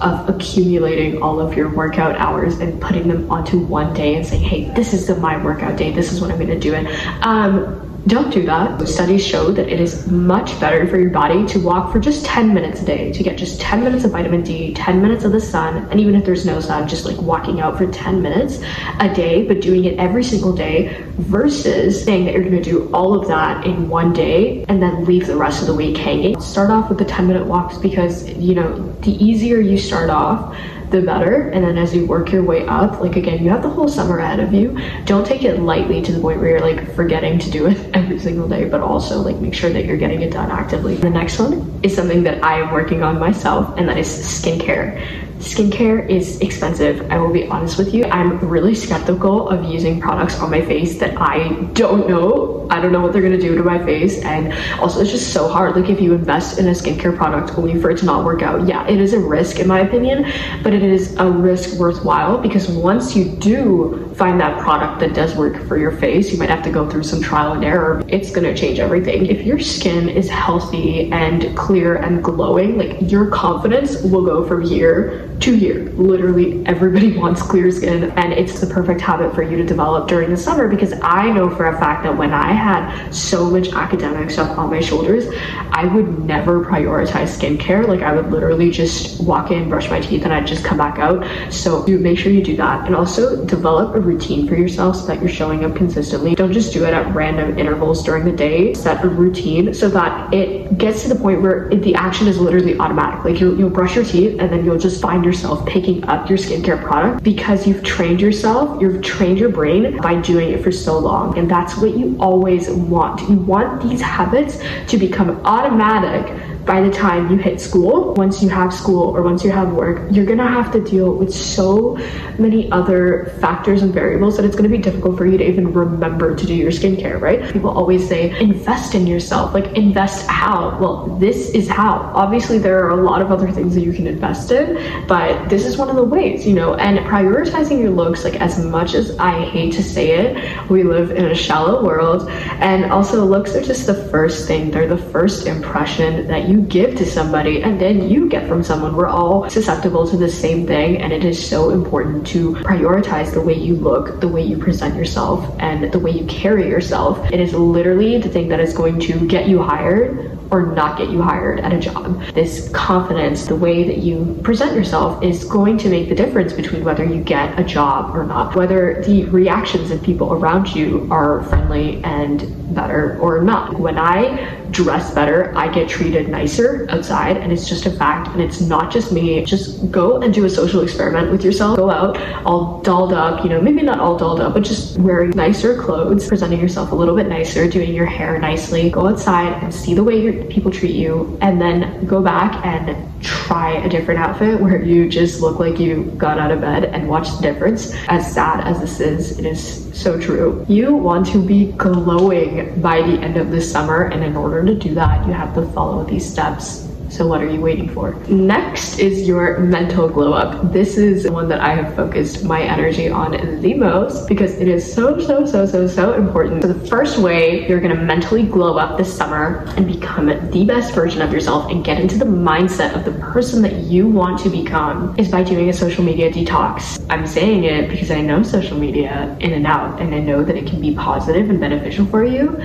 of 0.00 0.28
accumulating 0.28 1.20
all 1.20 1.40
of 1.40 1.56
your 1.56 1.74
workout 1.74 2.14
hours 2.18 2.60
and 2.60 2.80
putting 2.80 3.08
them 3.08 3.28
onto 3.28 3.58
one 3.58 3.92
day 3.94 4.14
and 4.14 4.24
saying, 4.24 4.44
hey, 4.44 4.72
this 4.74 4.94
is 4.94 5.08
the 5.08 5.16
my 5.16 5.42
workout 5.42 5.76
day, 5.76 5.90
this 5.90 6.12
is 6.12 6.20
what 6.20 6.30
I'm 6.30 6.38
gonna 6.38 6.56
do 6.58 6.72
it. 6.72 6.86
Um, 7.26 7.97
don't 8.08 8.32
do 8.32 8.44
that. 8.46 8.88
Studies 8.88 9.24
show 9.24 9.50
that 9.52 9.68
it 9.68 9.80
is 9.80 10.06
much 10.06 10.58
better 10.58 10.86
for 10.86 10.98
your 10.98 11.10
body 11.10 11.46
to 11.46 11.58
walk 11.60 11.92
for 11.92 12.00
just 12.00 12.24
10 12.24 12.54
minutes 12.54 12.80
a 12.80 12.84
day, 12.84 13.12
to 13.12 13.22
get 13.22 13.36
just 13.36 13.60
10 13.60 13.84
minutes 13.84 14.04
of 14.04 14.12
vitamin 14.12 14.42
D, 14.42 14.72
10 14.72 15.02
minutes 15.02 15.24
of 15.24 15.32
the 15.32 15.40
sun, 15.40 15.86
and 15.90 16.00
even 16.00 16.14
if 16.14 16.24
there's 16.24 16.46
no 16.46 16.58
sun, 16.58 16.88
just 16.88 17.04
like 17.04 17.18
walking 17.18 17.60
out 17.60 17.76
for 17.76 17.86
10 17.86 18.22
minutes 18.22 18.60
a 19.00 19.12
day, 19.14 19.46
but 19.46 19.60
doing 19.60 19.84
it 19.84 19.98
every 19.98 20.24
single 20.24 20.52
day 20.52 21.04
versus 21.18 22.02
saying 22.02 22.24
that 22.24 22.34
you're 22.34 22.44
gonna 22.44 22.62
do 22.62 22.90
all 22.92 23.14
of 23.14 23.28
that 23.28 23.66
in 23.66 23.88
one 23.88 24.12
day 24.12 24.64
and 24.68 24.82
then 24.82 25.04
leave 25.04 25.26
the 25.26 25.36
rest 25.36 25.60
of 25.60 25.66
the 25.66 25.74
week 25.74 25.96
hanging. 25.96 26.40
Start 26.40 26.70
off 26.70 26.88
with 26.88 26.98
the 26.98 27.04
10 27.04 27.26
minute 27.26 27.46
walks 27.46 27.76
because, 27.76 28.28
you 28.38 28.54
know, 28.54 28.90
the 29.02 29.12
easier 29.22 29.60
you 29.60 29.76
start 29.76 30.08
off, 30.08 30.56
the 30.90 31.02
better. 31.02 31.48
And 31.50 31.64
then 31.64 31.78
as 31.78 31.94
you 31.94 32.06
work 32.06 32.32
your 32.32 32.42
way 32.42 32.66
up, 32.66 33.00
like 33.00 33.16
again, 33.16 33.42
you 33.42 33.50
have 33.50 33.62
the 33.62 33.68
whole 33.68 33.88
summer 33.88 34.18
ahead 34.18 34.40
of 34.40 34.52
you. 34.52 34.78
Don't 35.04 35.26
take 35.26 35.44
it 35.44 35.60
lightly 35.60 36.02
to 36.02 36.12
the 36.12 36.20
point 36.20 36.40
where 36.40 36.50
you're 36.50 36.60
like 36.60 36.94
forgetting 36.94 37.38
to 37.40 37.50
do 37.50 37.66
it 37.66 37.78
every 37.94 38.18
single 38.18 38.48
day, 38.48 38.64
but 38.64 38.80
also 38.80 39.20
like 39.20 39.36
make 39.36 39.54
sure 39.54 39.70
that 39.70 39.84
you're 39.84 39.96
getting 39.96 40.22
it 40.22 40.32
done 40.32 40.50
actively. 40.50 40.96
The 40.96 41.10
next 41.10 41.38
one 41.38 41.80
is 41.82 41.94
something 41.94 42.22
that 42.24 42.42
I 42.44 42.60
am 42.60 42.72
working 42.72 43.02
on 43.02 43.18
myself, 43.18 43.76
and 43.78 43.88
that 43.88 43.98
is 43.98 44.08
skincare. 44.08 45.27
Skincare 45.38 46.08
is 46.10 46.40
expensive. 46.40 47.08
I 47.12 47.18
will 47.18 47.32
be 47.32 47.46
honest 47.46 47.78
with 47.78 47.94
you. 47.94 48.04
I'm 48.06 48.40
really 48.40 48.74
skeptical 48.74 49.48
of 49.48 49.64
using 49.64 50.00
products 50.00 50.40
on 50.40 50.50
my 50.50 50.60
face 50.60 50.98
that 50.98 51.16
I 51.16 51.50
don't 51.74 52.08
know. 52.08 52.66
I 52.70 52.80
don't 52.80 52.90
know 52.90 53.00
what 53.00 53.12
they're 53.12 53.22
gonna 53.22 53.38
do 53.38 53.54
to 53.54 53.62
my 53.62 53.82
face. 53.84 54.20
And 54.24 54.52
also 54.80 55.00
it's 55.00 55.12
just 55.12 55.32
so 55.32 55.46
hard. 55.48 55.76
Like 55.76 55.88
if 55.90 56.00
you 56.00 56.12
invest 56.12 56.58
in 56.58 56.66
a 56.66 56.72
skincare 56.72 57.16
product 57.16 57.56
only 57.56 57.80
for 57.80 57.90
it 57.90 57.98
to 57.98 58.04
not 58.04 58.24
work 58.24 58.42
out, 58.42 58.66
yeah, 58.66 58.86
it 58.88 59.00
is 59.00 59.12
a 59.14 59.20
risk 59.20 59.60
in 59.60 59.68
my 59.68 59.80
opinion, 59.80 60.30
but 60.64 60.74
it 60.74 60.82
is 60.82 61.16
a 61.18 61.30
risk 61.30 61.78
worthwhile 61.78 62.38
because 62.38 62.68
once 62.68 63.14
you 63.14 63.24
do 63.24 64.12
find 64.16 64.40
that 64.40 64.58
product 64.58 64.98
that 65.00 65.14
does 65.14 65.36
work 65.36 65.56
for 65.68 65.78
your 65.78 65.92
face, 65.92 66.32
you 66.32 66.38
might 66.38 66.50
have 66.50 66.64
to 66.64 66.70
go 66.70 66.90
through 66.90 67.04
some 67.04 67.22
trial 67.22 67.52
and 67.52 67.64
error. 67.64 68.02
It's 68.08 68.32
gonna 68.32 68.56
change 68.56 68.80
everything. 68.80 69.26
If 69.26 69.46
your 69.46 69.60
skin 69.60 70.08
is 70.08 70.28
healthy 70.28 71.12
and 71.12 71.56
clear 71.56 71.94
and 71.94 72.24
glowing, 72.24 72.76
like 72.76 73.10
your 73.10 73.30
confidence 73.30 74.02
will 74.02 74.24
go 74.24 74.44
from 74.44 74.62
here 74.62 75.27
two 75.40 75.56
year. 75.56 75.84
Literally 75.92 76.64
everybody 76.66 77.16
wants 77.16 77.42
clear 77.42 77.70
skin 77.70 78.10
and 78.12 78.32
it's 78.32 78.60
the 78.60 78.66
perfect 78.66 79.00
habit 79.00 79.34
for 79.34 79.42
you 79.42 79.56
to 79.56 79.64
develop 79.64 80.08
during 80.08 80.30
the 80.30 80.36
summer 80.36 80.68
because 80.68 80.92
I 81.02 81.30
know 81.30 81.48
for 81.54 81.66
a 81.66 81.78
fact 81.78 82.04
that 82.04 82.16
when 82.16 82.32
I 82.32 82.52
had 82.52 83.10
so 83.10 83.48
much 83.50 83.72
academic 83.72 84.30
stuff 84.30 84.58
on 84.58 84.70
my 84.70 84.80
shoulders, 84.80 85.26
I 85.70 85.84
would 85.84 86.24
never 86.24 86.64
prioritize 86.64 87.38
skincare. 87.38 87.86
Like 87.86 88.00
I 88.02 88.12
would 88.12 88.30
literally 88.30 88.70
just 88.70 89.22
walk 89.22 89.50
in, 89.50 89.68
brush 89.68 89.88
my 89.90 90.00
teeth, 90.00 90.24
and 90.24 90.32
I'd 90.32 90.46
just 90.46 90.64
come 90.64 90.78
back 90.78 90.98
out. 90.98 91.24
So 91.52 91.86
you 91.86 91.98
make 91.98 92.18
sure 92.18 92.32
you 92.32 92.42
do 92.42 92.56
that 92.56 92.86
and 92.86 92.96
also 92.96 93.44
develop 93.44 93.94
a 93.94 94.00
routine 94.00 94.48
for 94.48 94.56
yourself 94.56 94.96
so 94.96 95.06
that 95.06 95.20
you're 95.20 95.28
showing 95.28 95.64
up 95.64 95.76
consistently. 95.76 96.34
Don't 96.34 96.52
just 96.52 96.72
do 96.72 96.84
it 96.84 96.92
at 96.92 97.14
random 97.14 97.58
intervals 97.58 98.02
during 98.02 98.24
the 98.24 98.32
day. 98.32 98.74
Set 98.74 99.04
a 99.04 99.08
routine 99.08 99.72
so 99.72 99.88
that 99.90 100.34
it 100.34 100.78
gets 100.78 101.02
to 101.02 101.08
the 101.08 101.14
point 101.14 101.42
where 101.42 101.68
it, 101.70 101.82
the 101.82 101.94
action 101.94 102.26
is 102.26 102.38
literally 102.40 102.78
automatic. 102.78 103.24
Like 103.24 103.40
you'll, 103.40 103.56
you'll 103.58 103.70
brush 103.70 103.94
your 103.94 104.04
teeth 104.04 104.40
and 104.40 104.50
then 104.50 104.64
you'll 104.64 104.78
just 104.78 105.00
find 105.00 105.24
yourself 105.28 105.64
picking 105.66 106.02
up 106.04 106.28
your 106.28 106.38
skincare 106.38 106.82
product 106.82 107.22
because 107.22 107.66
you've 107.66 107.84
trained 107.84 108.20
yourself, 108.20 108.80
you've 108.80 109.02
trained 109.02 109.38
your 109.38 109.50
brain 109.50 109.98
by 109.98 110.14
doing 110.22 110.50
it 110.50 110.62
for 110.62 110.72
so 110.72 110.98
long. 110.98 111.36
And 111.38 111.50
that's 111.50 111.76
what 111.76 111.96
you 111.96 112.16
always 112.18 112.70
want. 112.70 113.20
You 113.28 113.36
want 113.36 113.82
these 113.82 114.00
habits 114.00 114.58
to 114.88 114.96
become 114.96 115.30
automatic 115.44 116.24
by 116.68 116.82
the 116.82 116.90
time 116.90 117.30
you 117.30 117.38
hit 117.38 117.62
school, 117.62 118.12
once 118.12 118.42
you 118.42 118.50
have 118.50 118.74
school 118.74 119.04
or 119.16 119.22
once 119.22 119.42
you 119.42 119.50
have 119.50 119.72
work, 119.72 120.06
you're 120.10 120.26
gonna 120.26 120.46
have 120.46 120.70
to 120.70 120.80
deal 120.84 121.14
with 121.14 121.32
so 121.32 121.96
many 122.38 122.70
other 122.70 123.34
factors 123.40 123.80
and 123.80 123.92
variables 123.92 124.36
that 124.36 124.44
it's 124.44 124.54
gonna 124.54 124.68
be 124.68 124.76
difficult 124.76 125.16
for 125.16 125.24
you 125.24 125.38
to 125.38 125.44
even 125.48 125.72
remember 125.72 126.36
to 126.36 126.44
do 126.44 126.54
your 126.54 126.70
skincare, 126.70 127.18
right? 127.18 127.50
People 127.54 127.70
always 127.70 128.06
say, 128.06 128.38
invest 128.38 128.94
in 128.94 129.06
yourself. 129.06 129.54
Like, 129.54 129.74
invest 129.78 130.26
how? 130.26 130.76
Well, 130.78 131.06
this 131.18 131.48
is 131.54 131.68
how. 131.68 132.12
Obviously, 132.14 132.58
there 132.58 132.84
are 132.84 132.90
a 132.90 133.02
lot 133.02 133.22
of 133.22 133.32
other 133.32 133.50
things 133.50 133.74
that 133.74 133.80
you 133.80 133.94
can 133.94 134.06
invest 134.06 134.52
in, 134.52 135.06
but 135.08 135.48
this 135.48 135.64
is 135.64 135.78
one 135.78 135.88
of 135.88 135.96
the 135.96 136.04
ways, 136.04 136.46
you 136.46 136.52
know, 136.52 136.74
and 136.74 136.98
prioritizing 136.98 137.80
your 137.80 137.92
looks, 137.92 138.24
like, 138.24 138.38
as 138.42 138.62
much 138.62 138.92
as 138.92 139.16
I 139.18 139.40
hate 139.46 139.72
to 139.72 139.82
say 139.82 140.10
it, 140.10 140.68
we 140.68 140.82
live 140.82 141.12
in 141.12 141.24
a 141.24 141.34
shallow 141.34 141.82
world, 141.82 142.28
and 142.60 142.92
also 142.92 143.24
looks 143.24 143.56
are 143.56 143.62
just 143.62 143.86
the 143.86 143.94
first 144.10 144.46
thing, 144.46 144.70
they're 144.70 144.86
the 144.86 144.98
first 144.98 145.46
impression 145.46 146.26
that 146.26 146.46
you 146.46 146.57
give 146.66 146.96
to 146.96 147.06
somebody 147.06 147.62
and 147.62 147.80
then 147.80 148.08
you 148.08 148.28
get 148.28 148.48
from 148.48 148.62
someone. 148.62 148.96
We're 148.96 149.06
all 149.06 149.48
susceptible 149.50 150.06
to 150.08 150.16
the 150.16 150.28
same 150.28 150.66
thing, 150.66 151.00
and 151.00 151.12
it 151.12 151.24
is 151.24 151.38
so 151.48 151.70
important 151.70 152.26
to 152.28 152.54
prioritize 152.56 153.32
the 153.32 153.40
way 153.40 153.54
you 153.54 153.76
look, 153.76 154.20
the 154.20 154.28
way 154.28 154.42
you 154.42 154.58
present 154.58 154.96
yourself, 154.96 155.44
and 155.58 155.92
the 155.92 155.98
way 155.98 156.10
you 156.10 156.26
carry 156.26 156.68
yourself. 156.68 157.30
It 157.32 157.40
is 157.40 157.54
literally 157.54 158.18
the 158.18 158.28
thing 158.28 158.48
that 158.48 158.60
is 158.60 158.72
going 158.72 159.00
to 159.00 159.26
get 159.26 159.48
you 159.48 159.62
hired 159.62 160.37
or 160.50 160.66
not 160.66 160.98
get 160.98 161.10
you 161.10 161.22
hired 161.22 161.60
at 161.60 161.72
a 161.72 161.78
job. 161.78 162.22
This 162.34 162.68
confidence, 162.70 163.46
the 163.46 163.56
way 163.56 163.84
that 163.84 163.98
you 163.98 164.38
present 164.42 164.74
yourself 164.74 165.22
is 165.22 165.44
going 165.44 165.78
to 165.78 165.88
make 165.88 166.08
the 166.08 166.14
difference 166.14 166.52
between 166.52 166.84
whether 166.84 167.04
you 167.04 167.22
get 167.22 167.58
a 167.58 167.64
job 167.64 168.14
or 168.16 168.24
not, 168.24 168.54
whether 168.54 169.02
the 169.04 169.24
reactions 169.26 169.90
of 169.90 170.02
people 170.02 170.32
around 170.32 170.74
you 170.74 171.06
are 171.10 171.42
friendly 171.44 172.02
and 172.04 172.74
better 172.74 173.18
or 173.18 173.42
not. 173.42 173.78
When 173.78 173.98
I 173.98 174.54
dress 174.70 175.14
better, 175.14 175.52
I 175.56 175.72
get 175.72 175.88
treated 175.88 176.28
nicer 176.28 176.86
outside, 176.90 177.38
and 177.38 177.52
it's 177.52 177.68
just 177.68 177.86
a 177.86 177.90
fact. 177.90 178.28
And 178.28 178.42
it's 178.42 178.60
not 178.60 178.92
just 178.92 179.12
me. 179.12 179.44
Just 179.44 179.90
go 179.90 180.20
and 180.20 180.32
do 180.32 180.44
a 180.44 180.50
social 180.50 180.82
experiment 180.82 181.30
with 181.30 181.44
yourself. 181.44 181.76
Go 181.76 181.90
out 181.90 182.18
all 182.44 182.80
dolled 182.82 183.12
up, 183.12 183.42
you 183.42 183.50
know, 183.50 183.60
maybe 183.60 183.82
not 183.82 184.00
all 184.00 184.16
dolled 184.16 184.40
up, 184.40 184.54
but 184.54 184.62
just 184.62 184.98
wearing 184.98 185.30
nicer 185.30 185.80
clothes, 185.80 186.28
presenting 186.28 186.60
yourself 186.60 186.92
a 186.92 186.94
little 186.94 187.16
bit 187.16 187.28
nicer, 187.28 187.68
doing 187.68 187.94
your 187.94 188.06
hair 188.06 188.38
nicely. 188.38 188.90
Go 188.90 189.08
outside 189.08 189.52
and 189.62 189.74
see 189.74 189.94
the 189.94 190.04
way 190.04 190.20
people 190.44 190.70
treat 190.70 190.94
you, 190.94 191.38
and 191.40 191.60
then 191.60 192.06
go 192.06 192.22
back 192.22 192.64
and 192.64 192.96
try 193.22 193.72
a 193.72 193.88
different 193.88 194.20
outfit 194.20 194.60
where 194.60 194.82
you 194.82 195.08
just 195.08 195.40
look 195.40 195.58
like 195.58 195.78
you 195.78 196.04
got 196.16 196.38
out 196.38 196.50
of 196.50 196.60
bed 196.60 196.84
and 196.84 197.08
watch 197.08 197.28
the 197.36 197.42
difference. 197.42 197.94
As 198.08 198.32
sad 198.32 198.60
as 198.60 198.80
this 198.80 199.00
is, 199.00 199.38
it 199.38 199.46
is 199.46 199.98
so 199.98 200.20
true. 200.20 200.64
You 200.68 200.94
want 200.94 201.26
to 201.28 201.44
be 201.44 201.72
glowing 201.72 202.80
by 202.80 203.02
the 203.02 203.18
end 203.20 203.36
of 203.36 203.50
the 203.50 203.60
summer, 203.60 204.04
and 204.04 204.22
in 204.22 204.36
order 204.36 204.64
to 204.64 204.74
do 204.74 204.94
that, 204.94 205.26
you 205.26 205.32
have 205.32 205.54
to 205.54 205.66
follow 205.72 206.04
these 206.04 206.30
steps 206.30 206.88
so 207.10 207.26
what 207.26 207.40
are 207.42 207.48
you 207.48 207.60
waiting 207.60 207.88
for? 207.88 208.14
Next 208.28 208.98
is 208.98 209.26
your 209.26 209.58
mental 209.60 210.08
glow 210.08 210.32
up. 210.32 210.72
This 210.72 210.96
is 210.96 211.28
one 211.30 211.48
that 211.48 211.60
I 211.60 211.74
have 211.74 211.94
focused 211.94 212.44
my 212.44 212.62
energy 212.62 213.08
on 213.08 213.32
the 213.62 213.74
most 213.74 214.28
because 214.28 214.54
it 214.58 214.68
is 214.68 214.90
so, 214.92 215.18
so, 215.18 215.46
so, 215.46 215.66
so, 215.66 215.86
so 215.86 216.14
important. 216.14 216.62
So 216.62 216.72
the 216.72 216.86
first 216.86 217.18
way 217.18 217.68
you're 217.68 217.80
gonna 217.80 218.02
mentally 218.02 218.42
glow 218.42 218.76
up 218.76 218.98
this 218.98 219.14
summer 219.14 219.64
and 219.76 219.86
become 219.86 220.26
the 220.26 220.64
best 220.64 220.94
version 220.94 221.22
of 221.22 221.32
yourself 221.32 221.70
and 221.70 221.84
get 221.84 222.00
into 222.00 222.18
the 222.18 222.24
mindset 222.24 222.94
of 222.94 223.04
the 223.04 223.18
person 223.20 223.62
that 223.62 223.74
you 223.74 224.06
want 224.06 224.38
to 224.40 224.50
become 224.50 225.18
is 225.18 225.30
by 225.30 225.42
doing 225.42 225.68
a 225.68 225.72
social 225.72 226.04
media 226.04 226.30
detox. 226.30 227.04
I'm 227.08 227.26
saying 227.26 227.64
it 227.64 227.88
because 227.88 228.10
I 228.10 228.20
know 228.20 228.42
social 228.42 228.78
media 228.78 229.36
in 229.40 229.52
and 229.52 229.66
out 229.66 230.00
and 230.00 230.14
I 230.14 230.20
know 230.20 230.44
that 230.44 230.56
it 230.56 230.66
can 230.66 230.80
be 230.80 230.94
positive 230.94 231.48
and 231.48 231.58
beneficial 231.58 232.06
for 232.06 232.24
you 232.24 232.60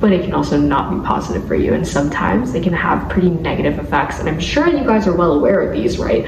but 0.00 0.12
it 0.12 0.22
can 0.22 0.32
also 0.34 0.58
not 0.58 0.90
be 0.90 1.06
positive 1.06 1.46
for 1.46 1.54
you. 1.54 1.74
And 1.74 1.86
sometimes 1.86 2.52
they 2.52 2.60
can 2.60 2.72
have 2.72 3.08
pretty 3.08 3.30
negative 3.30 3.78
effects. 3.78 4.18
And 4.20 4.28
I'm 4.28 4.40
sure 4.40 4.68
you 4.68 4.84
guys 4.84 5.06
are 5.06 5.16
well 5.16 5.32
aware 5.32 5.60
of 5.60 5.72
these, 5.72 5.98
right? 5.98 6.26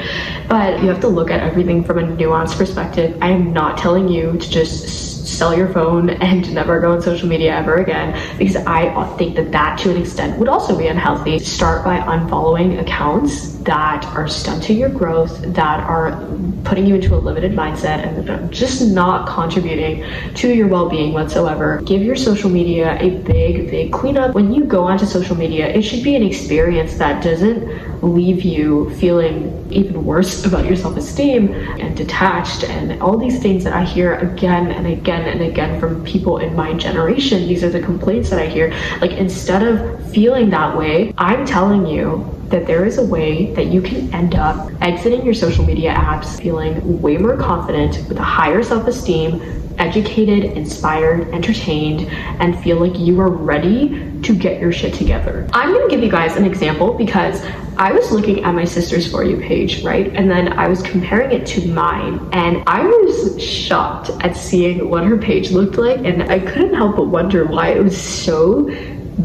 But 0.48 0.80
you 0.80 0.88
have 0.88 1.00
to 1.00 1.08
look 1.08 1.30
at 1.30 1.40
everything 1.40 1.84
from 1.84 1.98
a 1.98 2.02
nuanced 2.02 2.56
perspective. 2.56 3.16
I 3.20 3.30
am 3.30 3.52
not 3.52 3.78
telling 3.78 4.08
you 4.08 4.32
to 4.32 4.50
just 4.50 5.17
sell 5.28 5.56
your 5.56 5.68
phone 5.68 6.10
and 6.10 6.52
never 6.52 6.80
go 6.80 6.92
on 6.92 7.02
social 7.02 7.28
media 7.28 7.54
ever 7.54 7.76
again 7.76 8.18
because 8.38 8.56
I 8.56 9.16
think 9.16 9.36
that 9.36 9.52
that 9.52 9.78
to 9.80 9.90
an 9.90 9.96
extent 9.96 10.38
would 10.38 10.48
also 10.48 10.76
be 10.76 10.86
unhealthy. 10.86 11.38
Start 11.38 11.84
by 11.84 11.98
unfollowing 11.98 12.80
accounts 12.80 13.58
that 13.58 14.04
are 14.06 14.26
stunting 14.26 14.78
your 14.78 14.88
growth, 14.88 15.40
that 15.54 15.80
are 15.80 16.26
putting 16.64 16.86
you 16.86 16.94
into 16.94 17.14
a 17.14 17.18
limited 17.18 17.52
mindset 17.52 18.06
and 18.06 18.52
just 18.52 18.86
not 18.86 19.28
contributing 19.28 20.04
to 20.34 20.52
your 20.54 20.68
well-being 20.68 21.12
whatsoever. 21.12 21.82
Give 21.84 22.02
your 22.02 22.16
social 22.16 22.50
media 22.50 22.96
a 23.00 23.10
big, 23.10 23.70
big 23.70 23.92
cleanup. 23.92 24.34
When 24.34 24.52
you 24.52 24.64
go 24.64 24.84
onto 24.84 25.06
social 25.06 25.36
media, 25.36 25.68
it 25.68 25.82
should 25.82 26.02
be 26.02 26.16
an 26.16 26.22
experience 26.22 26.96
that 26.98 27.22
doesn't 27.22 27.97
leave 28.02 28.42
you 28.42 28.90
feeling 28.96 29.66
even 29.70 30.04
worse 30.04 30.44
about 30.44 30.64
your 30.64 30.76
self-esteem 30.76 31.52
and 31.52 31.96
detached 31.96 32.64
and 32.64 33.00
all 33.02 33.18
these 33.18 33.40
things 33.40 33.64
that 33.64 33.72
I 33.72 33.84
hear 33.84 34.14
again 34.14 34.70
and 34.70 34.86
again 34.86 35.28
and 35.28 35.42
again 35.42 35.80
from 35.80 36.04
people 36.04 36.38
in 36.38 36.54
my 36.54 36.72
generation. 36.74 37.46
These 37.46 37.64
are 37.64 37.70
the 37.70 37.80
complaints 37.80 38.30
that 38.30 38.40
I 38.40 38.46
hear. 38.46 38.70
Like 39.00 39.12
instead 39.12 39.62
of 39.62 40.12
feeling 40.12 40.50
that 40.50 40.76
way, 40.76 41.12
I'm 41.18 41.44
telling 41.44 41.86
you 41.86 42.34
that 42.48 42.66
there 42.66 42.86
is 42.86 42.98
a 42.98 43.04
way 43.04 43.52
that 43.54 43.66
you 43.66 43.82
can 43.82 44.12
end 44.14 44.34
up 44.34 44.70
exiting 44.80 45.24
your 45.24 45.34
social 45.34 45.64
media 45.64 45.92
apps 45.94 46.40
feeling 46.40 47.02
way 47.02 47.18
more 47.18 47.36
confident 47.36 48.08
with 48.08 48.18
a 48.18 48.22
higher 48.22 48.62
self-esteem 48.62 49.58
educated, 49.78 50.44
inspired, 50.56 51.28
entertained, 51.32 52.08
and 52.40 52.58
feel 52.62 52.78
like 52.78 52.98
you 52.98 53.20
are 53.20 53.30
ready 53.30 54.20
to 54.22 54.34
get 54.34 54.60
your 54.60 54.72
shit 54.72 54.92
together. 54.94 55.48
I'm 55.52 55.72
gonna 55.72 55.88
give 55.88 56.02
you 56.02 56.10
guys 56.10 56.36
an 56.36 56.44
example 56.44 56.94
because 56.94 57.44
I 57.78 57.92
was 57.92 58.10
looking 58.10 58.42
at 58.42 58.56
my 58.56 58.64
sister's 58.64 59.08
For 59.08 59.22
You 59.22 59.36
page, 59.36 59.84
right? 59.84 60.12
And 60.16 60.28
then 60.28 60.52
I 60.54 60.66
was 60.66 60.82
comparing 60.82 61.30
it 61.30 61.46
to 61.46 61.68
mine, 61.68 62.28
and 62.32 62.64
I 62.66 62.84
was 62.84 63.40
shocked 63.40 64.10
at 64.20 64.36
seeing 64.36 64.90
what 64.90 65.04
her 65.04 65.16
page 65.16 65.52
looked 65.52 65.78
like, 65.78 66.04
and 66.04 66.24
I 66.24 66.40
couldn't 66.40 66.74
help 66.74 66.96
but 66.96 67.06
wonder 67.06 67.46
why 67.46 67.68
it 67.68 67.82
was 67.82 68.00
so 68.00 68.68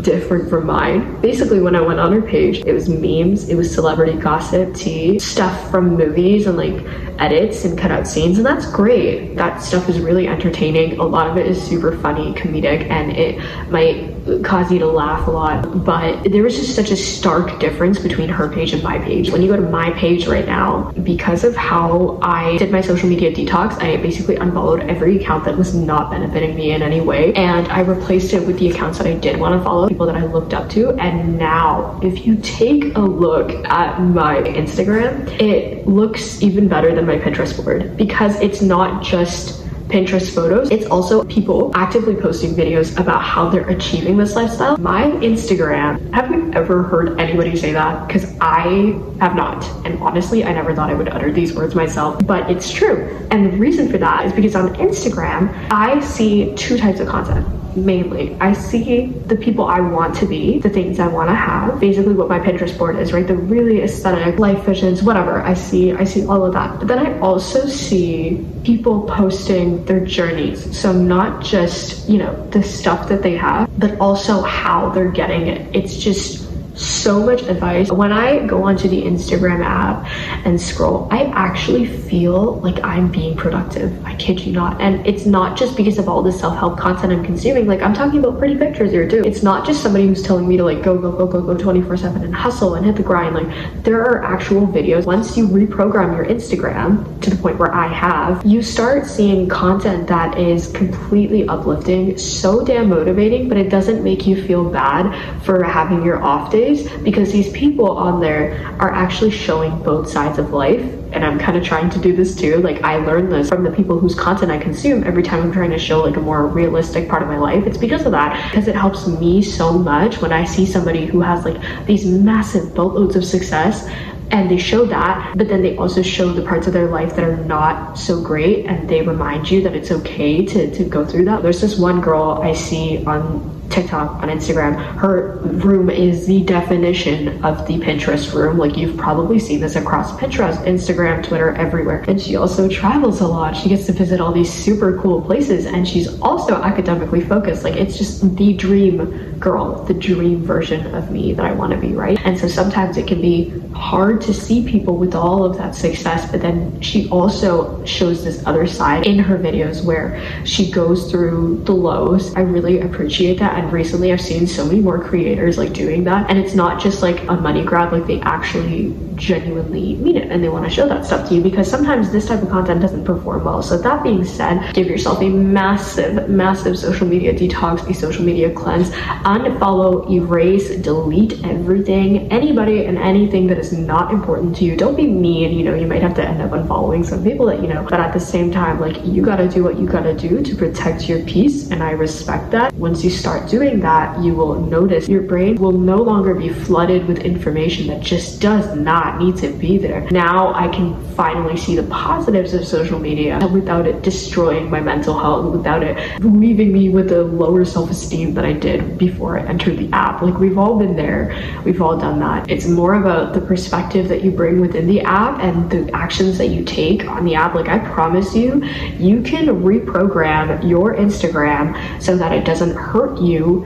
different 0.02 0.50
from 0.50 0.66
mine. 0.66 1.20
Basically, 1.22 1.60
when 1.60 1.76
I 1.76 1.82
went 1.82 2.00
on 2.00 2.12
her 2.14 2.22
page, 2.22 2.64
it 2.66 2.74
was 2.74 2.90
memes, 2.90 3.50
it 3.50 3.56
was 3.56 3.74
celebrity 3.74 4.14
gossip, 4.14 4.74
tea, 4.76 5.20
stuff 5.20 5.70
from 5.70 5.96
movies, 5.96 6.48
and 6.48 6.58
like 6.58 6.84
edits 7.20 7.64
and 7.64 7.78
cut 7.78 7.92
out 7.92 8.08
scenes, 8.08 8.38
and 8.38 8.46
that's 8.46 8.70
great. 8.72 9.36
That 9.36 9.62
stuff 9.62 9.88
is 9.88 10.00
really 10.00 10.28
entertaining. 10.28 11.00
A 11.00 11.04
lot 11.04 11.30
of 11.30 11.38
it 11.38 11.46
is 11.48 11.62
super 11.62 11.98
funny, 12.00 12.34
comedic, 12.34 12.90
and 12.90 13.12
it 13.12 13.40
might 13.70 14.12
cause 14.44 14.72
you 14.72 14.80
to 14.80 14.88
laugh 14.88 15.28
a 15.28 15.32
lot. 15.32 15.84
But 15.86 16.24
there 16.32 16.44
was 16.44 16.56
just 16.56 16.76
such 16.76 16.92
a 16.92 16.96
stark 16.96 17.60
difference 17.60 18.00
between 18.00 18.30
her 18.30 18.50
page 18.50 18.74
and 18.74 18.82
my 18.82 18.98
page. 18.98 19.30
When 19.30 19.42
you 19.42 19.50
go 19.50 19.56
to 19.58 19.70
my 19.70 19.92
page 19.92 20.28
right 20.28 20.46
now, 20.46 20.92
because 21.04 21.44
of 21.44 21.56
how 21.56 22.20
I 22.22 22.58
did 22.58 22.72
my 22.72 22.82
social 22.82 23.10
media 23.10 23.32
detox, 23.32 23.82
I 23.82 23.98
basically 23.98 24.38
unfollowed 24.38 24.82
every 24.82 25.18
account 25.18 25.46
that 25.46 25.58
was 25.58 25.76
not 25.76 26.10
benefiting 26.10 26.56
me 26.56 26.72
in 26.72 26.82
any 26.82 27.02
way, 27.02 27.34
and 27.34 27.68
I 27.68 27.82
replaced 27.82 28.34
it 28.34 28.46
with 28.48 28.58
the 28.60 28.70
accounts 28.72 28.98
that 28.98 29.08
I 29.08 29.14
did 29.14 29.40
want 29.40 29.60
to 29.60 29.64
follow, 29.64 29.83
people 29.88 30.06
that 30.06 30.16
I 30.16 30.26
looked 30.26 30.54
up 30.54 30.70
to. 30.72 30.92
And 30.92 31.38
now, 31.38 32.00
if 32.04 32.26
you 32.26 32.36
take 32.38 32.96
a 32.96 33.02
look 33.02 33.52
at 33.66 34.02
my 34.02 34.42
Instagram, 34.42 35.30
it 35.40 35.88
looks 35.88 36.42
even 36.42 36.68
better 36.68 36.94
than 36.94 37.06
my 37.06 37.18
Pinterest 37.18 37.64
board 37.64 37.98
because 37.98 38.40
it's 38.40 38.62
not 38.62 39.04
just 39.04 39.64
Pinterest 39.88 40.34
photos. 40.34 40.72
It's 40.72 40.88
also 40.88 41.24
people 41.26 41.72
actively 41.76 42.16
posting 42.16 42.56
videos 42.56 42.98
about 43.00 43.22
how 43.22 43.50
they're 43.50 43.70
achieving 43.70 44.18
this 44.18 44.36
lifestyle. 44.36 44.78
My 44.78 45.04
Instagram, 45.04 46.12
have 46.14 46.32
you 46.32 46.52
ever 46.54 46.84
heard 46.84 47.20
anybody 47.20 47.56
say 47.56 47.74
that? 47.74 48.08
Because 48.08 48.36
I 48.42 49.00
have 49.20 49.36
not. 49.36 49.64
And 49.86 50.02
honestly, 50.02 50.44
I 50.44 50.54
never 50.54 50.74
thought 50.74 50.90
I 50.90 50.96
would 50.96 51.10
utter 51.10 51.32
these 51.32 51.54
words 51.54 51.76
myself, 51.76 52.26
but 52.26 52.50
it's 52.50 52.72
true. 52.72 53.28
And 53.30 53.54
the 53.54 53.58
reason 53.58 53.90
for 53.90 53.98
that 54.00 54.26
is 54.26 54.34
because 54.34 54.56
on 54.56 54.74
Instagram, 54.76 55.54
I 55.70 56.00
see 56.00 56.56
two 56.56 56.78
types 56.78 57.00
of 57.00 57.08
content 57.08 57.46
mainly. 57.76 58.36
I 58.40 58.54
see 58.54 59.08
the 59.08 59.36
people 59.36 59.66
I 59.66 59.80
want 59.80 60.16
to 60.18 60.26
be, 60.26 60.60
the 60.60 60.70
things 60.70 61.00
I 61.00 61.08
want 61.08 61.30
to 61.30 61.36
have. 61.36 61.80
Basically 61.80 62.14
what 62.14 62.30
my 62.30 62.40
Pinterest 62.40 62.78
board 62.78 62.98
is, 62.98 63.14
right? 63.14 63.26
The 63.26 63.36
really 63.36 63.82
aesthetic 63.82 64.40
life 64.40 64.64
visions, 64.64 65.04
whatever. 65.04 65.42
I 65.42 65.54
see 65.54 65.94
I 65.94 66.04
see 66.04 66.26
all 66.26 66.46
of 66.46 66.54
that. 66.54 66.80
But 66.80 66.88
then 66.88 67.00
I 67.00 67.20
also 67.20 67.68
see 67.68 68.46
people 68.64 69.04
posting 69.04 69.84
their 69.86 70.06
journeys. 70.06 70.78
So 70.78 70.92
not 70.92 71.44
just, 71.44 72.10
you 72.10 72.18
know, 72.18 72.34
the 72.50 72.64
stuff 72.64 73.10
that 73.10 73.22
they 73.22 73.36
have, 73.36 73.70
but 73.80 74.00
also 74.00 74.42
how 74.42 74.90
they're 74.90 75.12
getting 75.12 75.48
it. 75.48 75.76
It's 75.76 75.98
just 75.98 76.53
so 76.76 77.24
much 77.24 77.44
advice. 77.44 77.92
When 77.92 78.12
I 78.12 78.46
go 78.48 78.64
onto 78.64 78.88
the 78.88 79.02
Instagram 79.04 79.64
app 79.64 80.06
and 80.46 80.60
scroll, 80.60 81.08
I 81.12 81.26
actually 81.26 81.86
feel 81.86 82.60
like 82.62 82.84
I'm 82.84 83.12
being 83.12 83.36
productive. 83.38 84.04
I 84.06 84.16
kid 84.16 84.40
you 84.42 84.54
not. 84.54 84.82
And 84.82 85.06
it's 85.06 85.26
not 85.26 85.58
just 85.58 85.78
because 85.78 85.98
of 85.98 86.10
all 86.10 86.24
the 86.24 86.32
self-help 86.32 86.80
content 86.80 87.14
I'm 87.14 87.24
consuming. 87.24 87.68
Like 87.68 87.82
I'm 87.82 87.94
talking 87.94 88.20
about 88.20 88.40
pretty 88.40 88.58
pictures 88.58 88.92
here 88.92 89.08
too. 89.08 89.22
It's 89.24 89.44
not 89.44 89.66
just 89.66 89.82
somebody 89.82 90.08
who's 90.08 90.24
telling 90.24 90.48
me 90.48 90.58
to 90.58 90.64
like 90.64 90.82
go, 90.82 90.98
go, 90.98 91.12
go, 91.12 91.28
go, 91.28 91.42
go 91.42 91.58
24 91.58 91.98
seven 91.98 92.24
and 92.24 92.34
hustle 92.34 92.76
and 92.76 92.86
hit 92.86 92.96
the 92.96 93.04
grind. 93.04 93.36
Like 93.36 93.84
there 93.84 94.02
are 94.02 94.24
actual 94.24 94.68
videos. 94.68 95.06
Once 95.06 95.38
you 95.38 95.48
reprogram 95.48 96.16
your 96.16 96.26
Instagram 96.26 97.22
to 97.22 97.30
the 97.30 97.36
point 97.36 97.58
where 97.60 97.74
I 97.74 97.88
have, 97.88 98.46
you 98.46 98.62
start 98.62 99.06
seeing 99.06 99.48
content 99.48 100.08
that 100.08 100.38
is 100.38 100.72
completely 100.72 101.48
uplifting, 101.48 102.18
so 102.18 102.66
damn 102.66 102.90
motivating, 102.90 103.48
but 103.48 103.58
it 103.58 103.70
doesn't 103.70 104.04
make 104.04 104.26
you 104.26 104.42
feel 104.42 104.70
bad 104.70 105.14
for 105.44 105.64
having 105.64 106.04
your 106.04 106.22
off 106.22 106.52
day 106.52 106.63
days 106.64 106.90
because 107.00 107.32
these 107.32 107.52
people 107.52 107.98
on 107.98 108.20
there 108.20 108.76
are 108.80 108.92
actually 108.92 109.32
showing 109.32 109.78
both 109.84 110.10
sides 110.10 110.38
of 110.38 110.52
life 110.52 110.82
and 111.14 111.24
I'm 111.24 111.38
kind 111.38 111.58
of 111.58 111.64
trying 111.64 111.90
to 111.92 112.00
do 112.00 112.16
this 112.16 112.36
too. 112.36 112.58
Like 112.58 112.84
I 112.84 112.98
learned 112.98 113.32
this 113.32 113.50
from 113.50 113.64
the 113.64 113.72
people 113.72 114.00
whose 114.00 114.16
content 114.16 114.52
I 114.52 114.58
consume 114.58 115.04
every 115.04 115.24
time 115.24 115.44
I'm 115.44 115.52
trying 115.52 115.70
to 115.70 115.78
show 115.78 116.02
like 116.02 116.18
a 116.18 116.22
more 116.22 116.48
realistic 116.48 117.08
part 117.08 117.22
of 117.22 117.28
my 117.28 117.38
life. 117.38 117.66
It's 117.68 117.78
because 117.78 118.06
of 118.06 118.12
that 118.14 118.52
because 118.52 118.68
it 118.68 118.76
helps 118.76 119.08
me 119.08 119.42
so 119.42 119.74
much 119.74 120.22
when 120.22 120.34
I 120.34 120.44
see 120.44 120.66
somebody 120.66 121.06
who 121.06 121.22
has 121.22 121.46
like 121.46 121.86
these 121.86 122.06
massive 122.06 122.74
boatloads 122.74 123.16
of 123.16 123.24
success 123.24 123.88
and 124.32 124.50
they 124.50 124.58
show 124.58 124.86
that 124.86 125.38
but 125.38 125.48
then 125.48 125.62
they 125.62 125.78
also 125.78 126.02
show 126.02 126.32
the 126.34 126.42
parts 126.42 126.66
of 126.66 126.74
their 126.74 126.88
life 126.88 127.16
that 127.16 127.24
are 127.24 127.38
not 127.38 127.98
so 127.98 128.22
great 128.22 128.66
and 128.66 128.90
they 128.90 129.02
remind 129.02 129.52
you 129.52 129.62
that 129.62 129.76
it's 129.76 129.92
okay 129.92 130.44
to, 130.46 130.72
to 130.72 130.84
go 130.86 131.06
through 131.06 131.26
that 131.26 131.44
there's 131.44 131.62
this 131.62 131.78
one 131.78 132.02
girl 132.02 132.40
i 132.42 132.54
see 132.54 133.06
on 133.06 133.63
TikTok, 133.74 134.22
on 134.22 134.30
Instagram. 134.30 134.76
Her 134.98 135.38
room 135.38 135.90
is 135.90 136.28
the 136.28 136.44
definition 136.44 137.44
of 137.44 137.66
the 137.68 137.80
Pinterest 137.80 138.32
room. 138.34 138.58
Like 138.58 138.78
you've 138.78 138.96
probably 138.98 139.40
seen 139.40 139.60
this 139.60 139.76
across 139.76 140.12
Pinterest, 140.20 140.64
Instagram, 140.66 141.24
Twitter, 141.24 141.56
everywhere. 141.56 142.06
And 142.08 142.22
she 142.22 142.36
also 142.36 142.70
travels 142.70 143.20
a 143.22 143.28
lot. 143.28 143.56
She 143.58 143.70
gets 143.70 143.88
to 143.88 143.94
visit 143.94 144.22
all 144.22 144.32
these 144.32 144.52
super 144.52 145.00
cool 145.02 145.22
places 145.22 145.66
and 145.66 145.88
she's 145.88 146.20
also 146.22 146.56
academically 146.56 147.22
focused. 147.22 147.64
Like 147.64 147.76
it's 147.76 147.98
just 147.98 148.36
the 148.36 148.54
dream 148.54 149.40
girl, 149.40 149.84
the 149.86 149.94
dream 149.94 150.44
version 150.44 150.94
of 150.94 151.10
me 151.12 151.34
that 151.34 151.46
I 151.46 151.52
want 151.52 151.74
to 151.74 151.80
be, 151.80 151.94
right? 151.94 152.20
And 152.24 152.38
so 152.38 152.48
sometimes 152.48 152.98
it 152.98 153.08
can 153.08 153.22
be 153.22 153.50
hard 153.74 154.22
to 154.22 154.34
see 154.34 154.68
people 154.68 154.98
with 154.98 155.16
all 155.16 155.44
of 155.44 155.58
that 155.58 155.74
success, 155.74 156.30
but 156.32 156.42
then 156.42 156.80
she 156.80 157.10
also 157.10 157.84
shows 157.86 158.24
this 158.24 158.46
other 158.46 158.68
side 158.68 159.08
in 159.08 159.18
her 159.18 159.38
videos 159.38 159.84
where 159.84 160.22
she 160.46 160.70
goes 160.70 161.10
through 161.10 161.64
the 161.66 161.74
lows. 161.74 162.36
I 162.36 162.42
really 162.42 162.82
appreciate 162.82 163.40
that. 163.40 163.63
And 163.64 163.72
recently 163.72 164.12
I've 164.12 164.20
seen 164.20 164.46
so 164.46 164.66
many 164.66 164.82
more 164.82 165.02
creators 165.02 165.58
like 165.58 165.72
doing 165.72 166.04
that. 166.04 166.30
And 166.30 166.38
it's 166.38 166.54
not 166.54 166.82
just 166.82 167.02
like 167.02 167.24
a 167.30 167.34
money 167.34 167.64
grab, 167.64 167.94
like 167.94 168.06
they 168.06 168.20
actually 168.20 168.94
genuinely 169.16 169.96
mean 169.96 170.18
it 170.18 170.32
and 170.32 170.44
they 170.44 170.50
want 170.50 170.66
to 170.66 170.70
show 170.70 170.88
that 170.88 171.06
stuff 171.06 171.30
to 171.30 171.36
you 171.36 171.42
because 171.42 171.70
sometimes 171.70 172.12
this 172.12 172.28
type 172.28 172.42
of 172.42 172.50
content 172.50 172.82
doesn't 172.82 173.06
perform 173.06 173.46
well. 173.46 173.62
So 173.62 173.78
that 173.78 174.04
being 174.04 174.26
said, 174.26 174.74
give 174.74 174.88
yourself 174.88 175.22
a 175.22 175.30
massive, 175.30 176.28
massive 176.28 176.78
social 176.78 177.08
media 177.08 177.34
detox, 177.34 177.90
a 177.90 177.94
social 177.94 178.26
media 178.26 178.54
cleanse, 178.54 178.92
unfollow, 178.92 180.10
erase, 180.12 180.76
delete 180.78 181.42
everything, 181.46 182.30
anybody 182.34 182.86
and 182.86 182.98
anything 182.98 183.48
that 183.48 183.58
is 183.58 183.72
not 183.72 184.12
important 184.12 184.58
to 184.58 184.66
you. 184.66 184.76
Don't 184.76 184.98
be 184.98 185.08
mean, 185.08 185.58
you 185.58 185.64
know, 185.64 185.74
you 185.74 185.88
might 185.88 186.02
have 186.02 186.16
to 186.16 186.28
end 186.28 186.42
up 186.42 186.52
unfollowing 186.52 187.06
some 187.06 187.24
people 187.24 187.46
that 187.46 187.62
you 187.62 187.68
know, 187.68 187.84
but 187.90 188.02
at 188.02 188.12
the 188.12 188.20
same 188.20 188.52
time, 188.52 188.82
like 188.82 189.04
you 189.06 189.22
gotta 189.22 189.48
do 189.48 189.64
what 189.64 189.80
you 189.80 189.88
gotta 189.88 190.14
do 190.14 190.42
to 190.42 190.56
protect 190.56 191.08
your 191.08 191.24
peace 191.24 191.72
and 191.72 191.82
I 191.82 191.92
respect 191.92 192.52
that. 192.52 192.74
Once 192.74 193.04
you 193.04 193.10
start 193.10 193.43
doing 193.50 193.80
that, 193.82 194.20
you 194.24 194.34
will 194.34 194.60
notice 194.60 195.08
your 195.08 195.22
brain 195.22 195.56
will 195.56 195.72
no 195.72 195.98
longer 195.98 196.34
be 196.34 196.50
flooded 196.50 197.08
with 197.08 197.20
information 197.20 197.88
that 197.88 198.02
just 198.02 198.42
does 198.42 198.76
not 198.76 199.20
need 199.20 199.38
to 199.38 199.50
be 199.50 199.78
there. 199.78 200.10
Now 200.12 200.54
I 200.54 200.68
can 200.68 201.00
finally 201.14 201.58
see 201.58 201.76
the 201.76 201.84
positives 201.84 202.54
of 202.54 202.68
social 202.68 203.00
media 203.00 203.40
without 203.52 203.88
it 203.88 204.02
destroying 204.02 204.70
my 204.70 204.80
mental 204.80 205.18
health, 205.18 205.52
without 205.56 205.84
it 205.84 206.22
leaving 206.24 206.72
me 206.72 206.90
with 206.90 207.12
a 207.12 207.24
lower 207.24 207.66
self-esteem 207.66 208.34
that 208.34 208.46
I 208.46 208.54
did 208.54 208.98
before 208.98 209.40
I 209.40 209.46
entered 209.46 209.78
the 209.78 209.90
app. 209.94 210.22
Like 210.22 210.40
we've 210.40 210.58
all 210.58 210.78
been 210.78 210.96
there. 210.96 211.62
We've 211.64 211.82
all 211.82 211.98
done 211.98 212.20
that. 212.20 212.50
It's 212.50 212.68
more 212.68 212.96
about 212.96 213.34
the 213.34 213.42
perspective 213.42 214.08
that 214.10 214.24
you 214.24 214.32
bring 214.32 214.60
within 214.60 214.88
the 214.88 215.02
app 215.02 215.40
and 215.40 215.70
the 215.70 215.92
actions 215.94 216.38
that 216.38 216.48
you 216.48 216.64
take 216.64 217.06
on 217.06 217.26
the 217.26 217.36
app. 217.36 217.56
Like 217.56 217.68
I 217.68 217.80
promise 217.80 218.36
you, 218.36 218.64
you 218.98 219.22
can 219.22 219.48
reprogram 219.48 220.68
your 220.68 220.96
Instagram 220.96 222.02
so 222.02 222.18
that 222.18 222.32
it 222.32 222.46
doesn't 222.46 222.76
hurt 222.76 223.20
you 223.34 223.66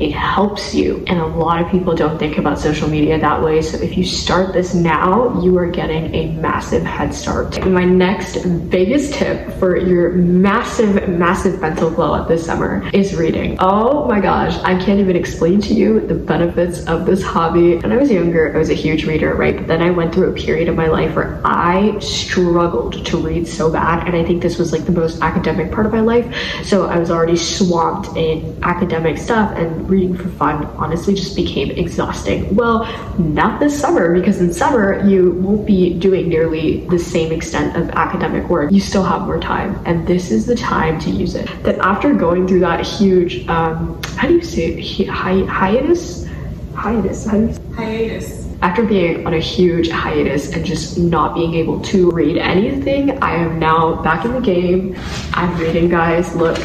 it 0.00 0.12
helps 0.12 0.74
you. 0.74 1.04
And 1.06 1.20
a 1.20 1.26
lot 1.26 1.62
of 1.62 1.70
people 1.70 1.94
don't 1.94 2.18
think 2.18 2.38
about 2.38 2.58
social 2.58 2.88
media 2.88 3.18
that 3.18 3.42
way. 3.42 3.62
So 3.62 3.78
if 3.78 3.96
you 3.96 4.04
start 4.04 4.52
this 4.52 4.74
now, 4.74 5.40
you 5.42 5.56
are 5.58 5.66
getting 5.66 6.14
a 6.14 6.32
massive 6.32 6.82
head 6.82 7.14
start. 7.14 7.64
My 7.66 7.84
next 7.84 8.44
biggest 8.70 9.14
tip 9.14 9.52
for 9.54 9.76
your 9.76 10.12
massive, 10.12 11.08
massive 11.08 11.60
mental 11.60 11.90
glow 11.90 12.12
up 12.12 12.28
this 12.28 12.44
summer 12.44 12.88
is 12.92 13.14
reading. 13.14 13.56
Oh 13.60 14.06
my 14.06 14.20
gosh, 14.20 14.56
I 14.58 14.78
can't 14.78 15.00
even 15.00 15.16
explain 15.16 15.60
to 15.62 15.74
you 15.74 16.00
the 16.00 16.14
benefits 16.14 16.86
of 16.86 17.06
this 17.06 17.22
hobby. 17.22 17.76
When 17.76 17.92
I 17.92 17.96
was 17.96 18.10
younger, 18.10 18.54
I 18.54 18.58
was 18.58 18.70
a 18.70 18.74
huge 18.74 19.06
reader, 19.06 19.34
right? 19.34 19.56
But 19.56 19.66
then 19.66 19.82
I 19.82 19.90
went 19.90 20.14
through 20.14 20.30
a 20.30 20.34
period 20.34 20.68
of 20.68 20.76
my 20.76 20.88
life 20.88 21.14
where 21.14 21.40
I 21.44 21.98
struggled 22.00 23.04
to 23.06 23.16
read 23.16 23.48
so 23.48 23.70
bad. 23.70 24.06
And 24.06 24.16
I 24.16 24.24
think 24.24 24.42
this 24.42 24.58
was 24.58 24.72
like 24.72 24.84
the 24.84 24.92
most 24.92 25.22
academic 25.22 25.72
part 25.72 25.86
of 25.86 25.92
my 25.92 26.00
life. 26.00 26.26
So 26.64 26.86
I 26.86 26.98
was 26.98 27.10
already 27.10 27.36
swamped 27.36 28.16
in 28.16 28.58
academic 28.62 29.18
stuff 29.18 29.52
and 29.56 29.85
reading 29.88 30.16
for 30.16 30.28
fun 30.30 30.64
honestly 30.76 31.14
just 31.14 31.36
became 31.36 31.70
exhausting. 31.70 32.54
Well, 32.54 32.84
not 33.18 33.60
this 33.60 33.78
summer 33.78 34.14
because 34.14 34.40
in 34.40 34.52
summer 34.52 35.06
you 35.06 35.32
won't 35.32 35.66
be 35.66 35.94
doing 35.94 36.28
nearly 36.28 36.86
the 36.86 36.98
same 36.98 37.32
extent 37.32 37.76
of 37.76 37.90
academic 37.90 38.48
work. 38.48 38.70
You 38.72 38.80
still 38.80 39.04
have 39.04 39.22
more 39.22 39.40
time, 39.40 39.80
and 39.86 40.06
this 40.06 40.30
is 40.30 40.46
the 40.46 40.56
time 40.56 40.98
to 41.00 41.10
use 41.10 41.34
it. 41.34 41.46
That 41.62 41.78
after 41.78 42.14
going 42.14 42.46
through 42.46 42.60
that 42.60 42.86
huge, 42.86 43.46
um, 43.48 44.00
how 44.16 44.28
do 44.28 44.34
you 44.34 44.42
say 44.42 44.72
it? 44.72 45.08
Hi- 45.08 45.44
hiatus? 45.44 46.26
Hiatus. 46.74 47.26
How 47.26 47.36
do 47.36 47.46
you 47.46 47.74
hiatus 47.74 48.46
after 48.62 48.84
being 48.84 49.26
on 49.26 49.34
a 49.34 49.38
huge 49.38 49.90
hiatus 49.90 50.52
and 50.52 50.64
just 50.64 50.98
not 50.98 51.34
being 51.34 51.54
able 51.54 51.80
to 51.82 52.10
read 52.10 52.38
anything, 52.38 53.22
I 53.22 53.36
am 53.36 53.58
now 53.58 54.02
back 54.02 54.24
in 54.24 54.32
the 54.32 54.40
game. 54.40 54.96
I'm 55.34 55.56
reading, 55.58 55.88
guys. 55.88 56.34
Look, 56.34 56.56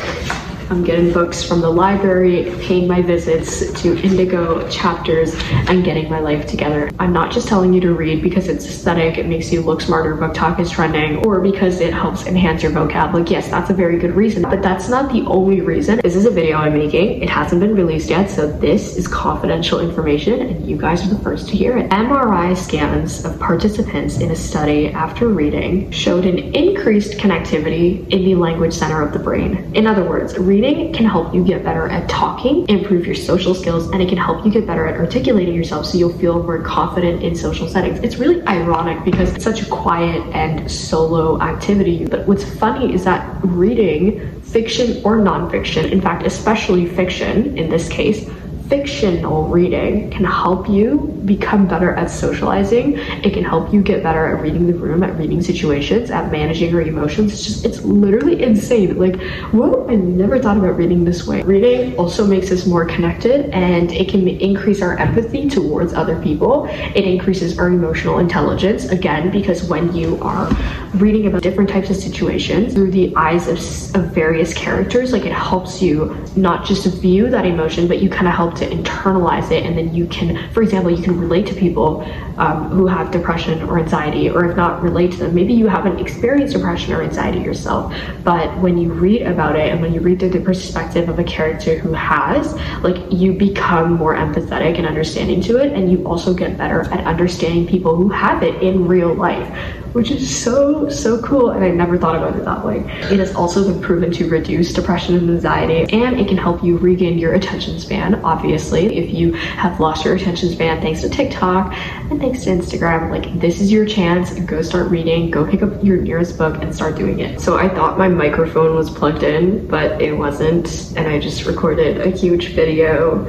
I'm 0.71 0.85
getting 0.85 1.11
books 1.11 1.43
from 1.43 1.59
the 1.59 1.69
library, 1.69 2.55
paying 2.61 2.87
my 2.87 3.01
visits 3.01 3.69
to 3.81 4.01
Indigo 4.01 4.65
chapters, 4.69 5.35
and 5.67 5.83
getting 5.83 6.09
my 6.09 6.19
life 6.19 6.47
together. 6.47 6.89
I'm 6.97 7.11
not 7.11 7.29
just 7.29 7.49
telling 7.49 7.73
you 7.73 7.81
to 7.81 7.93
read 7.93 8.23
because 8.23 8.47
it's 8.47 8.65
aesthetic, 8.65 9.17
it 9.17 9.25
makes 9.25 9.51
you 9.51 9.63
look 9.63 9.81
smarter, 9.81 10.15
BookTok 10.15 10.61
is 10.61 10.71
trending, 10.71 11.25
or 11.25 11.41
because 11.41 11.81
it 11.81 11.93
helps 11.93 12.25
enhance 12.25 12.63
your 12.63 12.71
vocab. 12.71 13.11
Like, 13.11 13.29
yes, 13.29 13.49
that's 13.49 13.69
a 13.69 13.73
very 13.73 13.99
good 13.99 14.15
reason, 14.15 14.43
but 14.43 14.61
that's 14.61 14.87
not 14.87 15.11
the 15.11 15.23
only 15.23 15.59
reason. 15.59 15.99
This 16.01 16.15
is 16.15 16.25
a 16.25 16.31
video 16.31 16.55
I'm 16.55 16.71
making. 16.71 17.21
It 17.21 17.29
hasn't 17.29 17.59
been 17.59 17.75
released 17.75 18.09
yet, 18.09 18.29
so 18.29 18.49
this 18.49 18.95
is 18.95 19.09
confidential 19.09 19.81
information, 19.81 20.39
and 20.39 20.65
you 20.65 20.77
guys 20.77 21.05
are 21.05 21.13
the 21.13 21.21
first 21.21 21.49
to 21.49 21.57
hear 21.57 21.77
it. 21.79 21.89
MRI 21.89 22.55
scans 22.55 23.25
of 23.25 23.37
participants 23.41 24.19
in 24.19 24.31
a 24.31 24.37
study 24.37 24.87
after 24.87 25.27
reading 25.27 25.91
showed 25.91 26.25
an 26.25 26.39
increased 26.55 27.17
connectivity 27.17 28.09
in 28.09 28.23
the 28.23 28.35
language 28.35 28.73
center 28.73 29.01
of 29.01 29.11
the 29.11 29.19
brain. 29.19 29.69
In 29.75 29.85
other 29.85 30.05
words, 30.05 30.37
reading 30.37 30.60
Reading 30.61 30.93
can 30.93 31.07
help 31.07 31.33
you 31.33 31.43
get 31.43 31.63
better 31.63 31.87
at 31.87 32.07
talking, 32.07 32.69
improve 32.69 33.03
your 33.03 33.15
social 33.15 33.55
skills, 33.55 33.89
and 33.89 33.99
it 33.99 34.07
can 34.07 34.19
help 34.19 34.45
you 34.45 34.51
get 34.51 34.67
better 34.67 34.85
at 34.85 34.95
articulating 34.95 35.55
yourself 35.55 35.87
so 35.87 35.97
you'll 35.97 36.15
feel 36.19 36.43
more 36.43 36.61
confident 36.61 37.23
in 37.23 37.35
social 37.35 37.67
settings. 37.67 37.97
It's 38.01 38.17
really 38.17 38.45
ironic 38.45 39.03
because 39.03 39.33
it's 39.33 39.43
such 39.43 39.63
a 39.63 39.65
quiet 39.65 40.21
and 40.35 40.69
solo 40.69 41.41
activity. 41.41 42.05
But 42.05 42.27
what's 42.27 42.43
funny 42.43 42.93
is 42.93 43.03
that 43.05 43.39
reading 43.43 44.39
fiction 44.43 45.01
or 45.03 45.17
nonfiction, 45.17 45.91
in 45.91 45.99
fact, 45.99 46.27
especially 46.27 46.85
fiction 46.85 47.57
in 47.57 47.71
this 47.71 47.89
case, 47.89 48.29
fictional 48.71 49.49
reading 49.49 50.09
can 50.11 50.23
help 50.23 50.69
you 50.69 50.99
become 51.25 51.67
better 51.67 51.93
at 51.93 52.09
socializing. 52.09 52.97
It 53.21 53.33
can 53.33 53.43
help 53.43 53.73
you 53.73 53.81
get 53.81 54.01
better 54.01 54.25
at 54.27 54.41
reading 54.41 54.65
the 54.65 54.73
room, 54.73 55.03
at 55.03 55.13
reading 55.17 55.41
situations, 55.41 56.09
at 56.09 56.31
managing 56.31 56.71
your 56.71 56.79
emotions. 56.79 57.33
It's 57.33 57.43
just, 57.43 57.65
it's 57.65 57.81
literally 57.81 58.41
insane. 58.41 58.97
Like, 58.97 59.19
whoa, 59.51 59.85
I 59.89 59.95
never 59.95 60.39
thought 60.39 60.55
about 60.55 60.77
reading 60.77 61.03
this 61.03 61.27
way. 61.27 61.41
Reading 61.41 61.97
also 61.97 62.25
makes 62.25 62.49
us 62.49 62.65
more 62.65 62.85
connected 62.85 63.49
and 63.49 63.91
it 63.91 64.07
can 64.07 64.25
increase 64.25 64.81
our 64.81 64.97
empathy 64.97 65.49
towards 65.49 65.93
other 65.93 66.17
people. 66.21 66.65
It 66.69 67.03
increases 67.03 67.59
our 67.59 67.67
emotional 67.67 68.19
intelligence, 68.19 68.85
again, 68.85 69.31
because 69.31 69.65
when 69.65 69.93
you 69.93 70.17
are 70.21 70.49
reading 70.95 71.27
about 71.27 71.41
different 71.41 71.69
types 71.69 71.89
of 71.89 71.95
situations 71.95 72.73
through 72.73 72.91
the 72.91 73.15
eyes 73.15 73.47
of, 73.47 73.57
of 73.95 74.11
various 74.13 74.53
characters, 74.53 75.13
like 75.13 75.25
it 75.25 75.31
helps 75.31 75.81
you 75.81 76.15
not 76.35 76.65
just 76.65 76.85
view 76.97 77.29
that 77.29 77.45
emotion, 77.45 77.87
but 77.87 78.01
you 78.01 78.09
kind 78.09 78.27
of 78.27 78.33
help 78.33 78.55
to 78.55 78.69
internalize 78.69 79.51
it 79.51 79.65
and 79.65 79.77
then 79.77 79.93
you 79.95 80.05
can 80.07 80.51
for 80.53 80.61
example 80.61 80.91
you 80.91 81.01
can 81.01 81.17
relate 81.17 81.45
to 81.47 81.53
people 81.53 82.01
um, 82.37 82.69
who 82.69 82.87
have 82.87 83.11
depression 83.11 83.61
or 83.63 83.79
anxiety 83.79 84.29
or 84.29 84.49
if 84.49 84.57
not 84.57 84.81
relate 84.81 85.11
to 85.11 85.17
them. 85.17 85.33
Maybe 85.33 85.53
you 85.53 85.67
haven't 85.67 85.99
experienced 85.99 86.53
depression 86.53 86.93
or 86.93 87.01
anxiety 87.01 87.39
yourself 87.39 87.93
but 88.23 88.55
when 88.59 88.77
you 88.77 88.91
read 88.91 89.21
about 89.21 89.55
it 89.55 89.71
and 89.71 89.81
when 89.81 89.93
you 89.93 90.01
read 90.01 90.19
through 90.19 90.29
the 90.29 90.41
perspective 90.41 91.07
of 91.07 91.19
a 91.19 91.23
character 91.23 91.77
who 91.77 91.93
has 91.93 92.53
like 92.83 92.97
you 93.11 93.33
become 93.33 93.93
more 93.93 94.15
empathetic 94.15 94.77
and 94.77 94.85
understanding 94.85 95.41
to 95.41 95.57
it 95.57 95.71
and 95.73 95.91
you 95.91 96.05
also 96.05 96.33
get 96.33 96.57
better 96.57 96.81
at 96.91 97.05
understanding 97.05 97.65
people 97.65 97.95
who 97.95 98.09
have 98.09 98.43
it 98.43 98.61
in 98.61 98.87
real 98.87 99.13
life 99.13 99.47
which 99.93 100.09
is 100.09 100.41
so, 100.41 100.80
so 100.89 101.21
cool. 101.21 101.51
And 101.51 101.63
I 101.63 101.69
never 101.69 101.97
thought 101.97 102.15
about 102.15 102.35
it 102.35 102.45
that 102.45 102.65
way. 102.65 102.79
It 102.79 103.19
has 103.19 103.35
also 103.35 103.71
been 103.71 103.81
proven 103.81 104.11
to 104.11 104.29
reduce 104.29 104.73
depression 104.73 105.15
and 105.15 105.29
anxiety, 105.29 105.91
and 105.93 106.19
it 106.19 106.27
can 106.27 106.37
help 106.37 106.63
you 106.63 106.77
regain 106.77 107.17
your 107.17 107.33
attention 107.33 107.79
span, 107.79 108.15
obviously. 108.23 108.97
If 108.97 109.13
you 109.13 109.33
have 109.33 109.79
lost 109.79 110.05
your 110.05 110.15
attention 110.15 110.49
span 110.49 110.81
thanks 110.81 111.01
to 111.01 111.09
TikTok 111.09 111.73
and 111.73 112.19
thanks 112.19 112.43
to 112.43 112.49
Instagram, 112.51 113.09
like 113.09 113.39
this 113.39 113.61
is 113.61 113.71
your 113.71 113.85
chance. 113.85 114.33
Go 114.39 114.61
start 114.61 114.89
reading, 114.89 115.29
go 115.31 115.49
pick 115.49 115.61
up 115.61 115.83
your 115.83 115.97
nearest 115.97 116.37
book 116.37 116.61
and 116.61 116.73
start 116.73 116.95
doing 116.95 117.19
it. 117.19 117.39
So 117.39 117.57
I 117.57 117.67
thought 117.69 117.97
my 117.97 118.07
microphone 118.07 118.75
was 118.75 118.89
plugged 118.89 119.23
in, 119.23 119.67
but 119.67 120.01
it 120.01 120.13
wasn't. 120.13 120.93
And 120.97 121.07
I 121.07 121.19
just 121.19 121.45
recorded 121.45 122.01
a 122.01 122.09
huge 122.09 122.49
video 122.49 123.25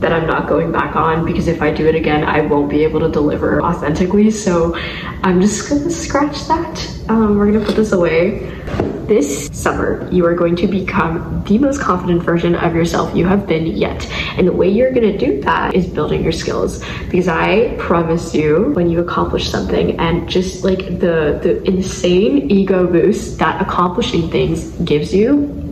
that 0.00 0.12
I'm 0.12 0.26
not 0.26 0.48
going 0.48 0.72
back 0.72 0.96
on 0.96 1.26
because 1.26 1.46
if 1.46 1.60
I 1.60 1.70
do 1.70 1.86
it 1.86 1.94
again, 1.94 2.24
I 2.24 2.40
won't 2.40 2.70
be 2.70 2.82
able 2.84 3.00
to 3.00 3.10
deliver 3.10 3.62
authentically. 3.62 4.30
So 4.30 4.74
I'm 5.22 5.40
just 5.40 5.68
gonna 5.68 5.90
scratch 5.90 6.46
that. 6.48 7.00
Um, 7.08 7.36
we're 7.36 7.52
gonna 7.52 7.64
put 7.64 7.76
this 7.76 7.92
away. 7.92 8.38
This 9.06 9.48
summer, 9.52 10.08
you 10.10 10.24
are 10.24 10.34
going 10.34 10.56
to 10.56 10.66
become 10.66 11.44
the 11.46 11.58
most 11.58 11.80
confident 11.80 12.22
version 12.22 12.54
of 12.54 12.74
yourself 12.74 13.14
you 13.14 13.26
have 13.26 13.46
been 13.46 13.66
yet. 13.66 14.10
And 14.38 14.46
the 14.46 14.52
way 14.52 14.70
you're 14.70 14.92
gonna 14.92 15.18
do 15.18 15.40
that 15.42 15.74
is 15.74 15.86
building 15.86 16.22
your 16.22 16.32
skills. 16.32 16.82
Because 17.10 17.28
I 17.28 17.74
promise 17.76 18.34
you, 18.34 18.72
when 18.74 18.88
you 18.88 19.00
accomplish 19.00 19.50
something 19.50 19.98
and 19.98 20.28
just 20.30 20.64
like 20.64 20.78
the, 21.00 21.38
the 21.42 21.62
insane 21.64 22.50
ego 22.50 22.86
boost 22.86 23.38
that 23.38 23.60
accomplishing 23.60 24.30
things 24.30 24.70
gives 24.84 25.12
you, 25.12 25.69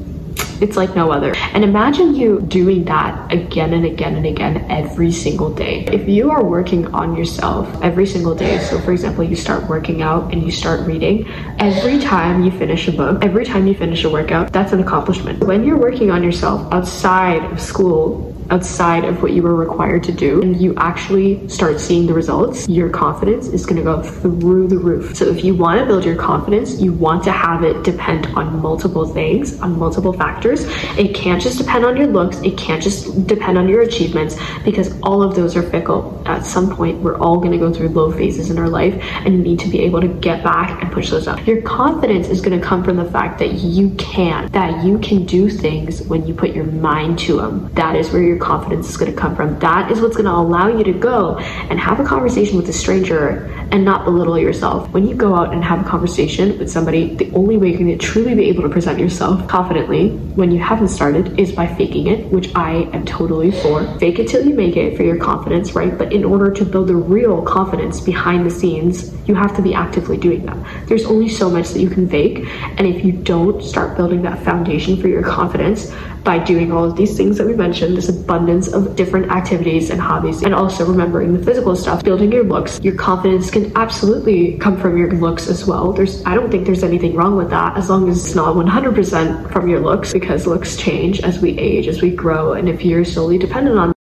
It's 0.61 0.77
like 0.77 0.95
no 0.97 1.13
other. 1.13 1.35
And 1.55 1.65
imagine 1.65 2.15
you 2.15 2.41
doing 2.41 2.85
that 2.85 3.33
again 3.33 3.73
and 3.73 3.85
again 3.85 4.17
and 4.17 4.27
again 4.27 4.67
every 4.71 5.13
single 5.13 5.53
day. 5.53 5.85
If 5.87 6.09
you 6.09 6.31
are 6.31 6.45
working 6.45 6.87
on 6.95 7.17
yourself 7.17 7.69
every 7.83 8.07
single 8.07 8.35
day, 8.35 8.59
so 8.59 8.81
for 8.81 8.93
example, 8.93 9.25
you 9.25 9.37
start 9.37 9.69
working 9.69 10.03
out 10.03 10.33
and 10.33 10.43
you 10.43 10.51
start 10.51 10.87
reading, 10.87 11.29
every 11.59 11.99
time 11.99 12.43
you 12.43 12.51
finish 12.51 12.89
a 12.89 12.93
book, 12.93 13.25
every 13.25 13.45
time 13.45 13.67
you 13.67 13.75
finish 13.75 14.05
a 14.05 14.11
workout, 14.11 14.53
that's 14.53 14.73
an 14.73 14.81
accomplishment. 14.81 15.45
When 15.45 15.65
you're 15.65 15.79
working 15.79 16.11
on 16.11 16.23
yourself 16.23 16.73
outside 16.73 17.45
of 17.53 17.61
school, 17.61 18.35
outside 18.51 19.05
of 19.05 19.23
what 19.23 19.33
you 19.33 19.43
were 19.43 19.55
required 19.55 20.03
to 20.05 20.13
do 20.13 20.41
and 20.43 20.61
you 20.61 20.75
actually 20.77 21.47
start 21.49 21.81
seeing 21.81 22.07
the 22.07 22.15
results, 22.15 22.69
your 22.69 22.89
confidence 22.89 23.49
is 23.49 23.67
going 23.67 23.77
to 23.77 23.83
go 23.83 24.03
through 24.03 24.69
the 24.69 24.79
roof. 24.79 25.17
So 25.17 25.27
if 25.27 25.45
you 25.45 25.55
want 25.55 25.81
to 25.81 25.87
build 25.87 26.05
your 26.05 26.17
confidence, 26.17 26.81
you 26.81 26.93
want 26.93 27.25
to 27.25 27.33
have 27.33 27.63
it 27.63 27.83
depend 27.85 28.27
on 28.29 28.61
multiple 28.61 29.07
things, 29.07 29.61
on 29.61 29.79
multiple 29.79 30.13
factors. 30.13 30.65
It 30.99 31.15
can't 31.15 31.43
just 31.43 31.59
depend 31.59 31.85
on 31.85 31.97
your 31.97 32.07
looks, 32.07 32.41
it 32.41 32.57
can't 32.57 32.83
just 32.83 33.27
depend 33.27 33.59
on 33.59 33.69
your 33.69 33.83
achievements 33.83 34.37
because 34.65 34.99
all 35.03 35.23
of 35.23 35.35
those 35.35 35.57
are 35.57 35.63
fickle. 35.63 36.23
At 36.27 36.45
some 36.45 36.75
point, 36.75 36.99
we're 37.01 37.19
all 37.19 37.39
going 37.39 37.53
to 37.53 37.59
go 37.59 37.73
through 37.73 37.91
low 37.91 38.11
phases 38.11 38.51
in 38.51 38.59
our 38.59 38.69
life 38.69 38.95
and 39.25 39.35
you 39.35 39.43
need 39.43 39.61
to 39.61 39.69
be 39.69 39.81
able 39.81 40.01
to 40.01 40.09
get 40.09 40.43
back 40.43 40.83
and 40.83 40.93
push 40.93 41.11
those 41.11 41.27
up. 41.27 41.47
Your 41.47 41.63
confidence 41.63 42.29
is 42.29 42.41
going 42.41 42.59
to 42.59 42.65
come 42.65 42.83
from 42.83 42.97
the 42.97 43.11
fact 43.11 43.39
that 43.41 43.55
you 43.55 43.91
can, 43.91 44.51
that 44.53 44.85
you 44.85 44.99
can 44.99 45.25
do 45.25 45.51
things 45.51 46.03
when 46.03 46.27
you 46.27 46.35
put 46.35 46.55
your 46.55 46.65
mind 46.65 47.19
to 47.21 47.37
them. 47.37 47.73
That 47.75 47.97
is 47.97 48.11
where 48.11 48.23
your 48.23 48.38
your 48.39 48.47
confidence 48.47 48.89
is 48.89 48.97
going 48.97 49.11
to 49.13 49.19
come 49.19 49.35
from. 49.35 49.59
That 49.59 49.91
is 49.91 50.01
what's 50.01 50.17
going 50.17 50.27
to 50.27 50.33
allow 50.33 50.69
you 50.69 50.85
to 50.85 50.93
go 50.93 51.39
and 51.39 51.79
have 51.79 52.01
a 52.01 52.05
conversation 52.05 52.57
with 52.57 52.69
a 52.69 52.73
stranger 52.73 53.47
and 53.73 53.85
not 53.85 54.05
belittle 54.05 54.39
yourself. 54.39 54.89
When 54.91 55.07
you 55.07 55.15
go 55.15 55.35
out 55.35 55.53
and 55.53 55.63
have 55.65 55.85
a 55.85 55.89
conversation 55.89 56.59
with 56.59 56.71
somebody, 56.71 57.15
the 57.17 57.31
only 57.33 57.57
way 57.57 57.71
you're 57.71 57.79
going 57.79 57.99
to 57.99 57.99
truly 57.99 58.35
be 58.35 58.49
able 58.49 58.63
to 58.63 58.69
present 58.69 58.99
yourself 58.99 59.47
confidently 59.49 60.11
when 60.37 60.51
you 60.51 60.59
haven't 60.59 60.89
started 60.89 61.39
is 61.39 61.53
by 61.53 61.67
faking 61.67 62.07
it, 62.07 62.27
which 62.33 62.55
I 62.55 62.89
am 62.93 63.05
totally 63.05 63.51
for. 63.51 63.85
Fake 63.99 64.19
it 64.19 64.29
till 64.29 64.47
you 64.47 64.55
make 64.55 64.77
it 64.77 64.97
for 64.97 65.03
your 65.03 65.19
confidence, 65.19 65.73
right? 65.73 65.97
But 65.97 66.13
in 66.13 66.25
order 66.25 66.51
to 66.53 66.65
build 66.65 66.89
the 66.89 66.97
real 66.97 67.43
confidence 67.43 68.01
behind 68.01 68.47
the 68.47 68.51
scenes, 68.51 69.15
you 69.27 69.35
have 69.35 69.55
to 69.57 69.63
be 69.63 69.75
actively 69.75 70.17
doing 70.17 70.47
that. 70.47 70.57
There's 70.87 71.05
only 71.05 71.29
so 71.29 71.51
much 71.51 71.71
that 71.71 71.81
you 71.81 71.91
can 71.91 72.09
fake, 72.09 72.47
and 72.79 72.87
if 72.87 73.05
you 73.05 73.13
don't 73.13 73.63
start 73.63 73.97
building 73.97 74.23
that 74.23 74.43
foundation 74.45 75.01
for 75.01 75.09
your 75.09 75.23
confidence 75.23 75.93
by 76.29 76.39
doing 76.39 76.71
all 76.71 76.85
of 76.85 76.95
these 76.95 77.17
things 77.17 77.39
that 77.39 77.47
we 77.47 77.55
mentioned, 77.55 77.97
this 77.97 78.11
abundance 78.11 78.71
of 78.71 78.95
different 78.95 79.33
activities 79.33 79.89
and 79.89 79.99
hobbies, 79.99 80.43
and 80.43 80.55
also 80.55 80.85
remembering 80.85 81.33
the 81.33 81.43
physical 81.43 81.75
stuff, 81.75 82.05
building 82.05 82.31
your 82.31 82.45
looks, 82.45 82.79
your 82.83 82.95
confidence 82.95 83.51
can 83.51 83.75
absolutely 83.75 84.59
come 84.59 84.77
from 84.77 84.99
your 84.99 85.11
looks 85.13 85.49
as 85.49 85.65
well. 85.65 85.91
There's, 85.91 86.23
I 86.27 86.35
don't 86.35 86.51
think 86.51 86.67
there's 86.67 86.85
anything 86.85 87.15
wrong 87.15 87.35
with 87.35 87.49
that 87.49 87.79
as 87.79 87.89
long 87.89 88.11
as 88.11 88.23
it's 88.23 88.35
not 88.35 88.55
100% 88.55 89.51
from 89.51 89.71
your 89.71 89.81
looks 89.81 90.13
because 90.13 90.47
looks 90.47 90.77
change 90.77 91.21
as 91.21 91.41
we 91.41 91.59
age, 91.59 91.89
as 91.89 92.03
we 92.03 92.11
grow, 92.11 92.53
and 92.53 92.69
if 92.69 92.85
you're 92.85 93.07
solely 93.07 93.39
dependent 93.39 93.79
on 93.79 93.95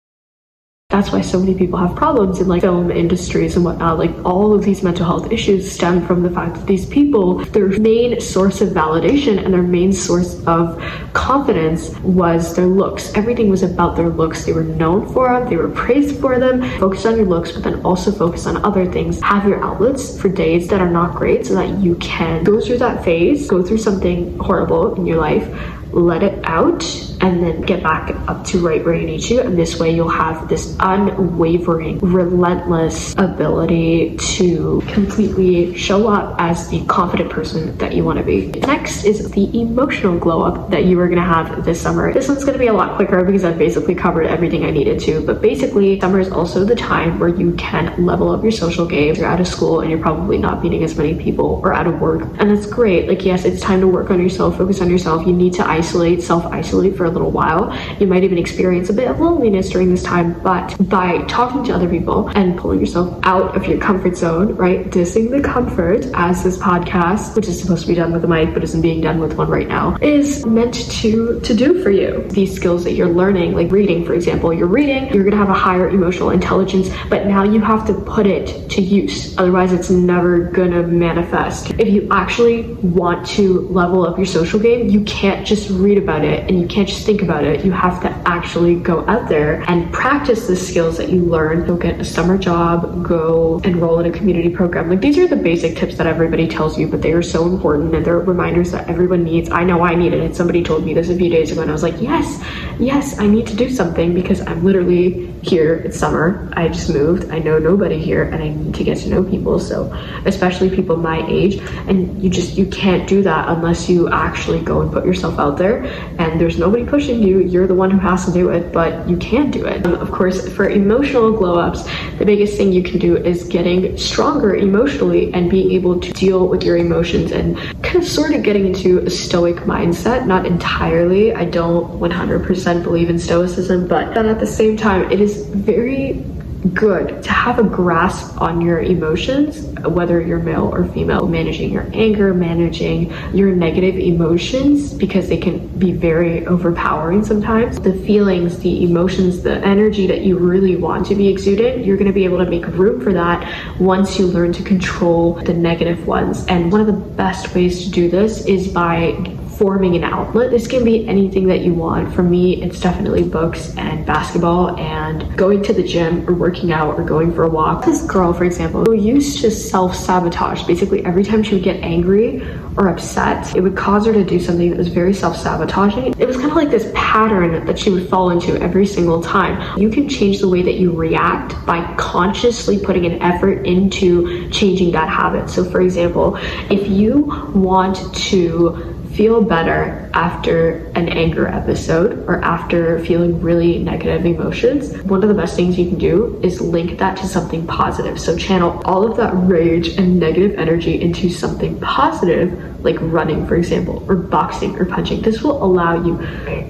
that's 0.97 1.13
why 1.13 1.21
so 1.21 1.39
many 1.39 1.55
people 1.55 1.79
have 1.79 1.95
problems 1.95 2.41
in 2.41 2.49
like 2.49 2.63
film 2.63 2.91
industries 2.91 3.55
and 3.55 3.65
whatnot. 3.67 3.99
Like 3.99 4.13
all 4.25 4.55
of 4.55 4.65
these 4.65 4.83
mental 4.83 5.05
health 5.05 5.31
issues 5.31 5.71
stem 5.71 6.07
from 6.07 6.23
the 6.23 6.31
fact 6.31 6.55
that 6.55 6.67
these 6.67 6.87
people, 6.87 7.45
their 7.57 7.69
main 7.79 8.19
source 8.19 8.63
of 8.63 8.71
validation 8.71 9.45
and 9.45 9.53
their 9.53 9.63
main 9.63 9.93
source 9.93 10.43
of 10.47 10.83
confidence 11.13 11.91
was 11.99 12.57
their 12.57 12.67
looks. 12.67 13.13
Everything 13.15 13.51
was 13.51 13.63
about 13.63 13.95
their 13.95 14.09
looks. 14.09 14.47
They 14.47 14.55
were 14.55 14.65
known 14.65 15.07
for 15.13 15.29
them, 15.29 15.51
they 15.51 15.57
were 15.57 15.69
praised 15.69 16.19
for 16.19 16.39
them. 16.39 16.63
Focus 16.79 17.05
on 17.05 17.17
your 17.17 17.27
looks, 17.27 17.53
but 17.53 17.63
then 17.63 17.83
also 17.83 18.11
focus 18.11 18.47
on 18.47 18.65
other 18.65 18.91
things. 18.91 19.21
Have 19.21 19.47
your 19.47 19.63
outlets 19.63 20.19
for 20.19 20.31
days 20.31 20.67
that 20.69 20.81
are 20.81 20.91
not 20.91 21.15
great 21.15 21.47
so 21.47 21.55
that 21.57 21.79
you 21.79 21.97
can 21.97 22.43
go 22.43 22.59
through 22.59 22.79
that 22.79 23.05
phase, 23.05 23.47
go 23.47 23.63
through 23.63 23.79
something 23.79 24.39
horrible 24.39 24.95
in 24.95 25.05
your 25.05 25.19
life, 25.19 25.47
let 25.93 26.23
it 26.23 26.45
out 26.45 26.85
and 27.21 27.43
then 27.43 27.61
get 27.63 27.83
back 27.83 28.11
up 28.29 28.45
to 28.45 28.59
right 28.59 28.85
where 28.85 28.95
you 28.95 29.07
need 29.07 29.23
to. 29.23 29.41
And 29.41 29.59
this 29.59 29.79
way 29.79 29.95
you'll 29.95 30.09
have 30.09 30.49
this 30.49 30.77
unwavering, 30.81 31.99
relentless 32.01 33.15
ability 33.17 34.17
to 34.17 34.83
completely 34.89 35.77
show 35.77 36.09
up 36.09 36.37
as 36.39 36.69
the 36.69 36.85
confident 36.87 37.31
person 37.31 37.77
that 37.79 37.95
you 37.95 38.05
want 38.05 38.19
to 38.19 38.25
be. 38.25 38.47
Next 38.47 39.05
is 39.05 39.31
the 39.31 39.59
emotional 39.59 40.19
glow 40.19 40.43
up 40.43 40.71
that 40.71 40.85
you 40.85 41.01
are 41.01 41.07
going 41.07 41.19
to 41.19 41.25
have 41.25 41.65
this 41.65 41.81
summer. 41.81 42.13
This 42.13 42.29
one's 42.29 42.45
going 42.45 42.55
to 42.55 42.59
be 42.59 42.67
a 42.67 42.73
lot 42.73 42.97
quicker 42.97 43.25
because 43.25 43.45
I've 43.45 43.59
basically 43.59 43.95
covered 43.95 44.27
everything 44.27 44.65
I 44.65 44.71
needed 44.71 45.01
to. 45.01 45.25
But 45.25 45.41
basically, 45.41 45.99
summer 46.01 46.21
is 46.21 46.31
also 46.31 46.65
the 46.65 46.77
time 46.77 47.19
where 47.19 47.29
you 47.29 47.53
can 47.55 48.05
level 48.05 48.31
up 48.31 48.43
your 48.43 48.53
social 48.53 48.87
game. 48.87 49.15
You're 49.15 49.27
out 49.27 49.41
of 49.41 49.49
school 49.49 49.81
and 49.81 49.91
you're 49.91 50.01
probably 50.01 50.39
not 50.39 50.63
meeting 50.63 50.85
as 50.85 50.97
many 50.97 51.15
people 51.15 51.61
or 51.65 51.73
out 51.73 51.87
of 51.87 52.01
work. 52.01 52.23
And 52.39 52.51
that's 52.51 52.67
great. 52.67 53.09
Like, 53.09 53.25
yes, 53.25 53.45
it's 53.45 53.61
time 53.61 53.81
to 53.81 53.89
work 53.89 54.11
on 54.11 54.21
yourself, 54.21 54.59
focus 54.59 54.81
on 54.81 54.91
yourself. 54.91 55.27
You 55.27 55.33
need 55.33 55.55
to 55.55 55.67
isolate, 55.77 56.23
self 56.23 56.45
isolate 56.47 56.97
for 56.97 57.05
a 57.05 57.11
little 57.11 57.31
while. 57.31 57.63
You 58.01 58.07
might 58.07 58.25
even 58.25 58.39
experience 58.39 58.89
a 58.91 58.93
bit 58.93 59.09
of 59.09 59.21
loneliness 59.21 59.69
during 59.71 59.91
this 59.91 60.03
time, 60.03 60.41
but 60.43 60.77
by 60.89 61.23
talking 61.25 61.65
to 61.65 61.75
other 61.75 61.89
people 61.89 62.29
and 62.31 62.59
pulling 62.59 62.81
yourself 62.81 63.19
out 63.25 63.57
of 63.57 63.67
your 63.67 63.79
comfort 63.79 64.17
zone, 64.17 64.55
right? 64.57 64.89
Dissing 64.91 65.31
the 65.31 65.43
comfort, 65.47 66.07
as 66.15 66.43
this 66.43 66.59
podcast, 66.59 67.37
which 67.37 67.49
is 67.49 67.61
supposed 67.61 67.83
to 67.83 67.89
be 67.89 67.95
done 67.95 68.13
with 68.13 68.25
a 68.25 68.29
mic 68.29 68.55
but 68.55 68.65
isn't 68.65 68.81
being 68.81 69.01
done 69.01 69.19
with 69.21 69.35
one 69.37 69.49
right 69.49 69.69
now, 69.69 69.97
is 70.01 70.47
meant 70.47 70.75
to 71.01 71.41
to 71.41 71.55
do 71.55 71.83
for 71.83 71.91
you. 71.91 72.27
These 72.31 72.55
skills 72.55 72.85
that 72.85 72.93
you're 72.93 73.15
learning, 73.23 73.55
like 73.55 73.71
reading, 73.71 74.05
for 74.05 74.15
example, 74.15 74.53
you're 74.53 74.67
reading, 74.67 75.13
you're 75.13 75.25
gonna 75.25 75.37
have 75.37 75.51
a 75.51 75.55
higher 75.55 75.89
emotional 75.89 76.31
intelligence, 76.31 76.89
but 77.11 77.27
now 77.27 77.43
you 77.43 77.61
have 77.61 77.87
to 77.87 77.95
put 78.15 78.27
it 78.27 78.69
to 78.71 78.81
use. 78.81 79.37
Otherwise, 79.39 79.73
it's 79.73 79.91
never 79.91 80.39
gonna 80.39 80.83
manifest. 80.83 81.71
If 81.79 81.89
you 81.89 82.09
actually 82.11 82.63
want 83.03 83.27
to 83.29 83.61
level 83.69 84.07
up 84.07 84.17
your 84.17 84.27
social 84.27 84.59
game, 84.59 84.89
you 84.89 85.03
can't 85.05 85.47
just 85.47 85.66
read 85.71 85.99
about 85.99 86.25
it 86.25 86.49
and 86.49 86.61
you 86.61 86.67
can't 86.67 86.89
just 86.89 87.05
think 87.05 87.23
about 87.23 87.45
it. 87.45 87.65
You 87.65 87.73
have 87.73 88.01
to 88.03 88.09
actually 88.29 88.77
go 88.77 89.07
out 89.07 89.29
there 89.29 89.63
and 89.69 89.93
practice 89.93 90.47
the 90.47 90.57
skills 90.57 90.97
that 90.99 91.11
you 91.11 91.21
learn. 91.21 91.67
Go 91.67 91.77
get 91.77 92.01
a 92.01 92.05
summer 92.05 92.39
job, 92.39 93.05
go 93.05 93.61
enroll 93.65 94.01
in 94.01 94.07
a 94.07 94.11
community 94.11 94.51
program. 94.51 94.89
Like 94.89 95.01
these 95.01 95.19
are 95.19 95.27
the 95.27 95.37
basic 95.37 95.77
tips 95.77 95.97
that 95.97 96.07
everybody 96.07 96.49
tells 96.49 96.79
you, 96.79 96.89
but 96.89 97.03
they 97.03 97.13
are 97.13 97.23
so 97.23 97.47
important 97.47 97.95
and 97.95 98.05
they're 98.05 98.19
reminders 98.19 98.73
that 98.73 98.89
everyone 98.89 99.25
needs. 99.25 99.51
I 99.51 99.65
know 99.65 99.83
I 99.83 99.95
needed 99.95 100.21
it. 100.21 100.27
And 100.27 100.37
Somebody 100.37 100.63
told 100.63 100.85
me 100.85 100.95
this 100.95 101.11
a 101.11 101.17
few 101.17 101.31
days 101.31 101.53
ago 101.53 101.63
and 101.63 101.71
I 101.71 101.73
was 101.73 101.83
like, 101.83 102.01
yes, 102.01 102.43
yes, 102.79 103.19
I 103.19 103.27
need 103.27 103.47
to 103.47 103.57
do 103.57 103.71
something 103.71 104.15
because 104.15 104.41
I'm 104.41 104.65
literally 104.65 105.33
here. 105.49 105.75
It's 105.77 105.99
summer. 105.99 106.49
I 106.55 106.69
just 106.69 106.91
moved. 106.91 107.31
I 107.31 107.39
know 107.39 107.59
nobody 107.59 107.99
here 107.99 108.25
and 108.25 108.43
I 108.43 108.49
need 108.49 108.75
to 108.75 108.85
get 108.85 108.99
to 108.99 109.09
know 109.09 109.23
people. 109.23 109.59
So 109.59 109.93
especially 110.25 110.71
people 110.71 110.97
my 110.97 111.27
age 111.29 111.57
and 111.89 112.23
you 112.23 112.29
just, 112.31 112.57
you 112.57 112.67
can't 112.67 113.09
do 113.09 113.23
that 113.23 113.49
unless 113.49 113.89
you 113.89 114.09
actually 114.11 114.61
go 114.61 114.81
and 114.81 114.93
put 114.93 115.07
yourself 115.07 115.39
out 115.39 115.57
there 115.59 115.85
and 116.19 116.41
there's 116.41 116.59
nobody 116.59 116.85
pushing 116.85 117.23
you, 117.23 117.41
you're 117.41 117.67
the 117.67 117.75
one 117.75 117.91
who 117.91 117.99
has 117.99 118.25
to 118.27 118.33
do 118.33 118.51
it, 118.51 118.73
but 118.73 119.09
you 119.09 119.17
can 119.17 119.51
do 119.51 119.65
it. 119.65 119.87
Um, 119.87 119.95
of 119.95 120.11
course, 120.11 120.49
for 120.55 120.69
emotional 120.69 121.33
glow 121.33 121.59
ups, 121.59 121.85
the 122.19 122.25
biggest 122.25 122.57
thing 122.57 122.73
you 122.73 122.83
can 122.83 122.99
do 122.99 123.17
is 123.17 123.45
getting 123.45 123.97
stronger 123.97 124.57
emotionally 124.57 125.33
and 125.33 125.51
being 125.51 125.71
able 125.71 126.01
to 126.01 126.13
deal 126.13 126.49
with 126.49 126.63
your 126.65 126.77
emotions 126.77 127.31
and 127.33 127.57
kind 127.83 127.97
of 127.97 128.07
sort 128.07 128.35
of 128.35 128.43
getting 128.43 128.67
into 128.67 128.99
a 128.99 129.11
stoic 129.11 129.57
mindset. 129.57 130.27
Not 130.27 130.47
entirely, 130.47 131.35
I 131.35 131.45
don't 131.45 132.01
100% 132.01 132.83
believe 132.83 133.11
in 133.11 133.19
stoicism, 133.19 133.87
but 133.87 134.15
then 134.15 134.27
at 134.27 134.41
the 134.41 134.47
same 134.47 134.77
time, 134.77 135.11
it 135.11 135.21
is 135.21 135.36
very 135.45 136.25
good 136.73 137.23
to 137.23 137.31
have 137.31 137.59
a 137.59 137.63
grasp 137.63 138.41
on 138.41 138.61
your 138.61 138.81
emotions, 138.81 139.67
whether 139.87 140.21
you're 140.21 140.39
male 140.39 140.65
or 140.75 140.85
female, 140.87 141.29
managing 141.29 141.71
your 141.71 141.89
anger, 141.93 142.35
managing 142.35 143.13
your 143.33 143.55
negative 143.55 143.97
emotions, 143.97 144.93
because 144.93 145.29
they 145.29 145.37
can 145.37 145.67
be 145.79 145.93
very 145.93 146.47
overpowering 146.47 147.25
sometimes. 147.25 147.79
The 147.81 147.93
feelings, 147.93 148.59
the 148.59 148.85
emotions, 148.85 149.43
the 149.43 149.59
energy 149.65 150.07
that 150.07 150.23
you 150.23 150.39
really 150.39 150.77
want 150.77 151.07
to 151.07 151.15
be 151.15 151.29
exuded, 151.29 151.87
you're 151.87 151.97
going 151.97 152.09
to 152.09 152.13
be 152.13 152.25
able 152.25 152.39
to 152.39 152.51
make 152.51 152.67
room 152.69 153.01
for 153.01 153.13
that 153.13 153.81
once 153.81 154.19
you 154.19 154.27
learn 154.27 154.53
to 154.55 154.63
control 154.63 155.35
the 155.35 155.55
negative 155.55 156.07
ones. 156.07 156.47
And 156.47 156.73
one 156.73 156.81
of 156.81 156.87
the 156.87 156.93
best 156.93 157.55
ways 157.55 157.85
to 157.85 157.91
do 157.91 158.09
this 158.09 158.45
is 158.47 158.69
by 158.69 159.13
forming 159.59 159.97
an 159.97 160.05
outlet. 160.05 160.51
This 160.51 160.67
can 160.67 160.85
be 160.85 161.07
anything 161.09 161.47
that 161.49 161.61
you 161.61 161.73
want. 161.75 162.15
For 162.15 162.23
me, 162.23 162.63
it's 162.63 162.79
definitely 162.79 163.23
books 163.23 163.75
and 163.77 164.05
basketball 164.05 164.77
and 164.77 165.37
going 165.37 165.63
to 165.65 165.73
the 165.73 165.83
gym 165.83 166.29
or 166.29 166.35
working 166.35 166.73
out 166.73 166.99
or 166.99 167.05
going 167.05 167.33
for 167.35 167.45
a 167.45 167.49
walk. 167.49 167.85
This 167.85 168.03
girl, 168.03 168.33
for 168.33 168.45
example, 168.45 168.85
who 168.85 168.95
used 168.95 169.41
to 169.41 169.51
self-sabotage. 169.51 170.65
Basically, 170.67 171.05
every 171.05 171.25
time 171.25 171.43
she 171.43 171.55
would 171.55 171.65
get 171.65 171.83
angry 171.83 172.43
or 172.77 172.89
upset, 172.89 173.55
it 173.57 173.63
would 173.63 173.77
cause 173.77 174.07
her 174.07 174.13
to 174.13 174.25
do 174.25 174.39
something 174.39 174.71
that 174.71 174.77
was 174.77 174.89
very 174.89 175.15
self-sabotaging. 175.15 176.15
It 176.19 176.27
was 176.27 176.37
kind 176.37 176.51
of 176.51 176.57
like 176.57 176.71
this 176.71 176.91
pattern 176.95 177.65
that 177.67 177.79
she 177.79 177.91
would 177.91 178.09
fall 178.09 178.31
into 178.31 178.61
every 178.61 178.87
single 178.87 179.23
time. 179.23 179.79
You 179.79 179.89
can 179.89 180.09
change 180.09 180.41
the 180.41 180.49
way 180.49 180.63
that 180.63 180.75
you 180.75 180.93
react 180.93 181.55
by 181.65 181.95
consciously 181.97 182.79
putting 182.79 183.07
an 183.07 183.23
effort 183.23 183.67
into 183.67 184.51
changing 184.51 184.93
that 184.93 185.09
habit. 185.09 185.49
So 185.49 185.65
for 185.65 185.81
example, 185.81 186.37
if 186.71 186.87
you 186.89 187.23
want 187.55 188.15
to 188.15 188.96
feel 189.17 189.41
better 189.41 190.11
after 190.13 190.85
an 190.95 191.09
anger 191.09 191.49
episode 191.49 192.19
or 192.29 192.43
after 192.45 193.03
feeling 193.05 193.41
really 193.41 193.79
negative 193.79 194.27
emotions, 194.27 194.93
one 195.05 195.23
of 195.23 195.29
the 195.29 195.35
best 195.35 195.57
things 195.57 195.79
you 195.79 195.89
can 195.89 195.99
do 195.99 196.39
is 196.45 196.61
link 196.61 196.99
that 196.99 197.17
to 197.17 197.27
something 197.27 197.67
positive. 197.67 198.21
So 198.21 198.37
channel 198.37 198.83
all 198.85 199.11
of 199.11 199.17
that 199.17 199.33
rage 199.35 199.97
and 199.97 200.21
negative 200.21 200.59
energy 200.59 201.01
into 201.01 201.31
something 201.31 201.81
positive 201.81 202.63
like 202.85 202.97
running, 203.01 203.47
for 203.47 203.57
example, 203.57 204.05
or 204.09 204.17
boxing 204.17 204.77
or 204.79 204.85
punching. 204.85 205.23
This 205.23 205.43
will 205.43 205.63
allow 205.63 206.03
you 206.05 206.19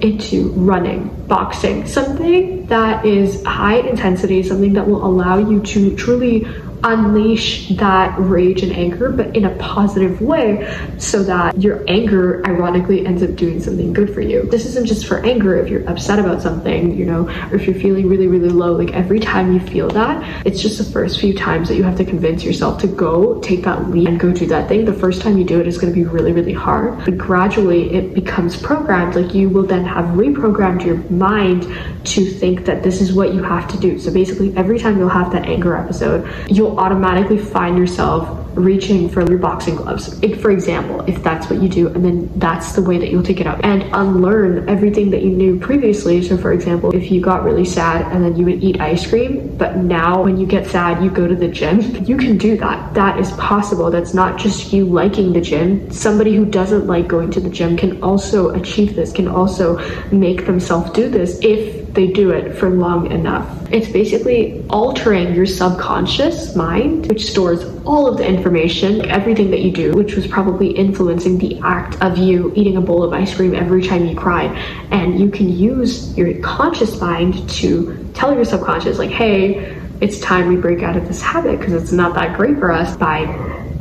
into 0.01 0.49
running, 0.51 1.09
boxing, 1.27 1.85
something 1.85 2.65
that 2.67 3.05
is 3.05 3.43
high 3.43 3.77
intensity, 3.77 4.41
something 4.41 4.73
that 4.73 4.87
will 4.87 5.05
allow 5.05 5.37
you 5.37 5.61
to 5.61 5.95
truly 5.95 6.45
unleash 6.83 7.69
that 7.69 8.15
rage 8.17 8.63
and 8.63 8.71
anger, 8.71 9.09
but 9.11 9.35
in 9.35 9.45
a 9.45 9.55
positive 9.57 10.21
way, 10.21 10.67
so 10.97 11.23
that 11.23 11.59
your 11.61 11.83
anger 11.87 12.45
ironically 12.45 13.05
ends 13.05 13.23
up 13.23 13.35
doing 13.35 13.61
something 13.61 13.93
good 13.93 14.13
for 14.13 14.21
you. 14.21 14.43
This 14.43 14.65
isn't 14.65 14.85
just 14.85 15.05
for 15.05 15.25
anger 15.25 15.57
if 15.57 15.69
you're 15.69 15.87
upset 15.89 16.19
about 16.19 16.41
something, 16.41 16.95
you 16.95 17.05
know, 17.05 17.27
or 17.49 17.55
if 17.55 17.65
you're 17.65 17.75
feeling 17.75 18.07
really, 18.07 18.27
really 18.27 18.49
low. 18.49 18.73
Like 18.73 18.93
every 18.93 19.19
time 19.19 19.53
you 19.53 19.59
feel 19.59 19.89
that, 19.89 20.45
it's 20.45 20.61
just 20.61 20.77
the 20.77 20.83
first 20.83 21.19
few 21.19 21.33
times 21.33 21.67
that 21.69 21.75
you 21.75 21.83
have 21.83 21.97
to 21.97 22.05
convince 22.05 22.43
yourself 22.43 22.79
to 22.81 22.87
go 22.87 23.39
take 23.41 23.63
that 23.63 23.89
leap 23.89 24.07
and 24.07 24.19
go 24.19 24.31
do 24.31 24.45
that 24.47 24.67
thing. 24.67 24.85
The 24.85 24.93
first 24.93 25.21
time 25.21 25.37
you 25.37 25.43
do 25.43 25.59
it 25.59 25.67
is 25.67 25.77
going 25.77 25.93
to 25.93 25.97
be 25.97 26.05
really, 26.05 26.31
really 26.31 26.53
hard. 26.53 27.03
But 27.05 27.17
gradually 27.17 27.93
it 27.93 28.13
becomes 28.13 28.59
programmed. 28.61 29.15
Like 29.15 29.33
you 29.33 29.49
will 29.49 29.65
then 29.65 29.85
have 29.85 30.05
reprogrammed 30.15 30.85
your 30.85 30.97
mind 31.09 31.63
to 32.05 32.25
think 32.25 32.65
that 32.65 32.83
this 32.83 33.01
is 33.01 33.13
what 33.13 33.33
you 33.33 33.43
have 33.43 33.67
to 33.69 33.77
do. 33.79 33.99
So 33.99 34.11
basically, 34.13 34.55
every 34.55 34.79
time 34.79 34.97
you'll 34.97 35.09
have 35.09 35.31
that 35.31 35.45
anger 35.45 35.75
episode, 35.75 36.27
you'll 36.49 36.66
you'll 36.67 36.79
automatically 36.79 37.37
find 37.37 37.77
yourself 37.77 38.43
reaching 38.55 39.07
for 39.07 39.21
your 39.29 39.37
boxing 39.37 39.75
gloves. 39.75 40.19
If, 40.23 40.41
for 40.41 40.49
example, 40.49 41.01
if 41.01 41.21
that's 41.23 41.47
what 41.47 41.61
you 41.61 41.69
do, 41.69 41.87
and 41.89 42.03
then 42.03 42.39
that's 42.39 42.73
the 42.73 42.81
way 42.81 42.97
that 42.97 43.11
you'll 43.11 43.23
take 43.23 43.39
it 43.39 43.45
up 43.45 43.59
and 43.63 43.83
unlearn 43.93 44.67
everything 44.67 45.11
that 45.11 45.21
you 45.21 45.29
knew 45.29 45.59
previously. 45.59 46.23
So, 46.23 46.37
for 46.37 46.51
example, 46.51 46.93
if 46.95 47.11
you 47.11 47.21
got 47.21 47.43
really 47.43 47.65
sad 47.65 48.11
and 48.11 48.25
then 48.25 48.35
you 48.35 48.45
would 48.45 48.63
eat 48.63 48.81
ice 48.81 49.07
cream, 49.07 49.55
but 49.57 49.77
now 49.77 50.23
when 50.23 50.37
you 50.37 50.47
get 50.47 50.65
sad, 50.65 51.03
you 51.03 51.11
go 51.11 51.27
to 51.27 51.35
the 51.35 51.47
gym, 51.47 51.79
you 52.05 52.17
can 52.17 52.37
do 52.37 52.57
that. 52.57 52.95
That 52.95 53.19
is 53.19 53.31
possible. 53.33 53.91
That's 53.91 54.15
not 54.15 54.39
just 54.39 54.73
you 54.73 54.85
liking 54.85 55.33
the 55.33 55.41
gym. 55.41 55.91
Somebody 55.91 56.35
who 56.35 56.45
doesn't 56.45 56.87
like 56.87 57.07
going 57.07 57.29
to 57.31 57.39
the 57.39 57.49
gym 57.49 57.77
can 57.77 58.01
also 58.01 58.49
achieve 58.49 58.95
this, 58.95 59.13
can 59.13 59.27
also 59.27 59.77
make 60.11 60.47
themselves 60.47 60.89
do 60.91 61.09
this 61.09 61.39
if 61.43 61.86
they 61.97 62.05
do 62.05 62.29
it 62.29 62.55
for 62.55 62.69
long 62.69 63.11
enough. 63.11 63.49
It's 63.71 63.89
basically 63.89 64.63
altering 64.69 65.33
your 65.33 65.47
subconscious 65.47 66.55
mind, 66.55 67.07
which 67.07 67.25
stores 67.25 67.63
all 67.85 68.07
of 68.07 68.17
the 68.17 68.25
information, 68.25 69.09
everything 69.09 69.49
that 69.49 69.61
you 69.61 69.71
do, 69.71 69.93
which 69.93 70.15
was 70.15 70.27
probably 70.27 70.69
influencing 70.69 71.39
the 71.39 71.59
act 71.63 71.99
of 71.99 72.19
you 72.19 72.53
eating 72.55 72.77
a 72.77 72.81
bowl 72.81 73.03
of 73.03 73.13
ice 73.13 73.35
cream 73.35 73.55
every 73.55 73.81
time 73.81 74.05
you 74.05 74.15
cry. 74.15 74.45
And 74.91 75.19
you 75.19 75.31
can 75.31 75.49
use 75.49 76.15
your 76.15 76.39
conscious 76.41 77.01
mind 77.01 77.49
to 77.61 78.11
tell 78.13 78.31
your 78.31 78.45
subconscious, 78.45 78.99
like, 78.99 79.09
hey, 79.09 79.75
it's 79.99 80.19
time 80.19 80.47
we 80.47 80.55
break 80.55 80.83
out 80.83 80.95
of 80.95 81.07
this 81.07 81.19
habit 81.19 81.57
because 81.57 81.73
it's 81.73 81.91
not 81.91 82.13
that 82.13 82.37
great 82.37 82.59
for 82.59 82.71
us 82.71 82.95
by 82.95 83.25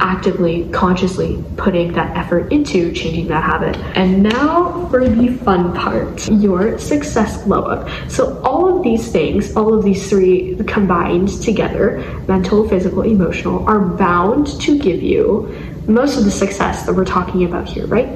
actively, 0.00 0.68
consciously 0.70 1.42
putting 1.56 1.92
that 1.92 2.16
effort 2.16 2.52
into 2.52 2.92
changing 2.92 3.28
that 3.28 3.42
habit. 3.42 3.76
And 3.96 4.22
now 4.22 4.88
for 4.88 5.09
the 5.09 5.28
fun 5.38 5.74
part 5.74 6.26
your 6.28 6.78
success 6.78 7.42
glow 7.44 7.62
up. 7.62 7.88
So, 8.11 8.40
all 8.42 8.76
of 8.76 8.82
these 8.82 9.11
things, 9.11 9.56
all 9.56 9.74
of 9.74 9.85
these 9.85 10.09
three 10.09 10.56
combined 10.66 11.42
together 11.42 11.98
mental, 12.28 12.68
physical, 12.68 13.02
emotional 13.02 13.66
are 13.66 13.80
bound 13.80 14.61
to 14.61 14.78
give 14.78 15.02
you 15.02 15.54
most 15.87 16.18
of 16.18 16.24
the 16.24 16.30
success 16.30 16.85
that 16.87 16.94
we're 16.94 17.04
talking 17.04 17.44
about 17.44 17.68
here, 17.68 17.87
right? 17.87 18.09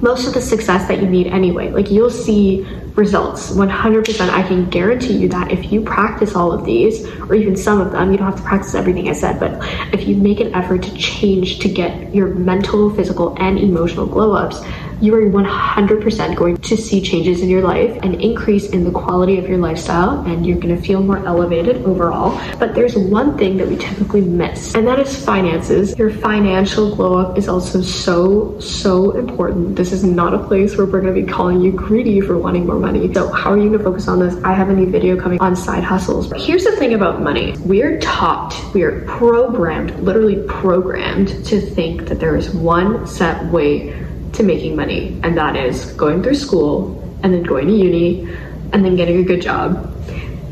Most 0.00 0.26
of 0.26 0.34
the 0.34 0.40
success 0.40 0.88
that 0.88 1.00
you 1.00 1.08
need 1.08 1.26
anyway. 1.28 1.70
Like, 1.70 1.90
you'll 1.90 2.10
see 2.10 2.66
results. 2.96 3.50
100% 3.52 4.28
i 4.28 4.42
can 4.42 4.68
guarantee 4.68 5.14
you 5.14 5.28
that 5.28 5.50
if 5.50 5.72
you 5.72 5.80
practice 5.80 6.34
all 6.34 6.52
of 6.52 6.64
these 6.64 7.06
or 7.22 7.34
even 7.34 7.56
some 7.56 7.80
of 7.80 7.92
them 7.92 8.10
you 8.10 8.18
don't 8.18 8.26
have 8.26 8.36
to 8.36 8.42
practice 8.42 8.74
everything 8.74 9.08
i 9.08 9.12
said 9.12 9.40
but 9.40 9.52
if 9.94 10.06
you 10.06 10.16
make 10.16 10.40
an 10.40 10.54
effort 10.54 10.82
to 10.82 10.94
change 10.94 11.58
to 11.58 11.68
get 11.68 12.14
your 12.14 12.28
mental 12.28 12.94
physical 12.94 13.34
and 13.38 13.58
emotional 13.58 14.06
glow 14.06 14.34
ups 14.34 14.60
you 15.02 15.12
are 15.16 15.22
100% 15.22 16.36
going 16.36 16.56
to 16.56 16.76
see 16.76 17.02
changes 17.02 17.42
in 17.42 17.48
your 17.48 17.62
life, 17.62 17.96
an 18.04 18.20
increase 18.20 18.70
in 18.70 18.84
the 18.84 18.90
quality 18.92 19.36
of 19.36 19.48
your 19.48 19.58
lifestyle, 19.58 20.24
and 20.26 20.46
you're 20.46 20.58
going 20.58 20.74
to 20.74 20.80
feel 20.80 21.02
more 21.02 21.18
elevated 21.26 21.84
overall. 21.84 22.40
But 22.60 22.76
there's 22.76 22.96
one 22.96 23.36
thing 23.36 23.56
that 23.56 23.66
we 23.66 23.76
typically 23.76 24.20
miss, 24.20 24.76
and 24.76 24.86
that 24.86 25.00
is 25.00 25.24
finances. 25.24 25.98
Your 25.98 26.10
financial 26.10 26.94
glow 26.94 27.18
up 27.18 27.36
is 27.36 27.48
also 27.48 27.82
so, 27.82 28.58
so 28.60 29.10
important. 29.12 29.74
This 29.74 29.90
is 29.90 30.04
not 30.04 30.34
a 30.34 30.46
place 30.46 30.76
where 30.76 30.86
we're 30.86 31.00
going 31.00 31.14
to 31.14 31.20
be 31.20 31.26
calling 31.26 31.60
you 31.60 31.72
greedy 31.72 32.20
for 32.20 32.38
wanting 32.38 32.66
more 32.66 32.78
money. 32.78 33.12
So, 33.12 33.28
how 33.32 33.50
are 33.50 33.56
you 33.56 33.70
going 33.70 33.78
to 33.78 33.84
focus 33.84 34.06
on 34.06 34.20
this? 34.20 34.36
I 34.44 34.52
have 34.52 34.70
a 34.70 34.72
new 34.72 34.88
video 34.88 35.20
coming 35.20 35.40
on 35.40 35.56
side 35.56 35.82
hustles. 35.82 36.28
But 36.28 36.40
here's 36.40 36.62
the 36.62 36.76
thing 36.76 36.94
about 36.94 37.20
money 37.20 37.56
we 37.64 37.82
are 37.82 37.98
taught, 37.98 38.56
we 38.72 38.82
are 38.82 39.00
programmed, 39.06 39.98
literally 39.98 40.44
programmed 40.46 41.44
to 41.46 41.60
think 41.60 42.06
that 42.06 42.20
there 42.20 42.36
is 42.36 42.50
one 42.54 43.04
set 43.04 43.44
way 43.46 43.90
to 44.32 44.42
making 44.42 44.76
money, 44.76 45.18
and 45.22 45.36
that 45.36 45.56
is 45.56 45.92
going 45.92 46.22
through 46.22 46.34
school 46.34 46.98
and 47.22 47.32
then 47.32 47.42
going 47.42 47.66
to 47.66 47.74
uni 47.74 48.28
and 48.72 48.84
then 48.84 48.96
getting 48.96 49.20
a 49.20 49.22
good 49.24 49.42
job 49.42 49.92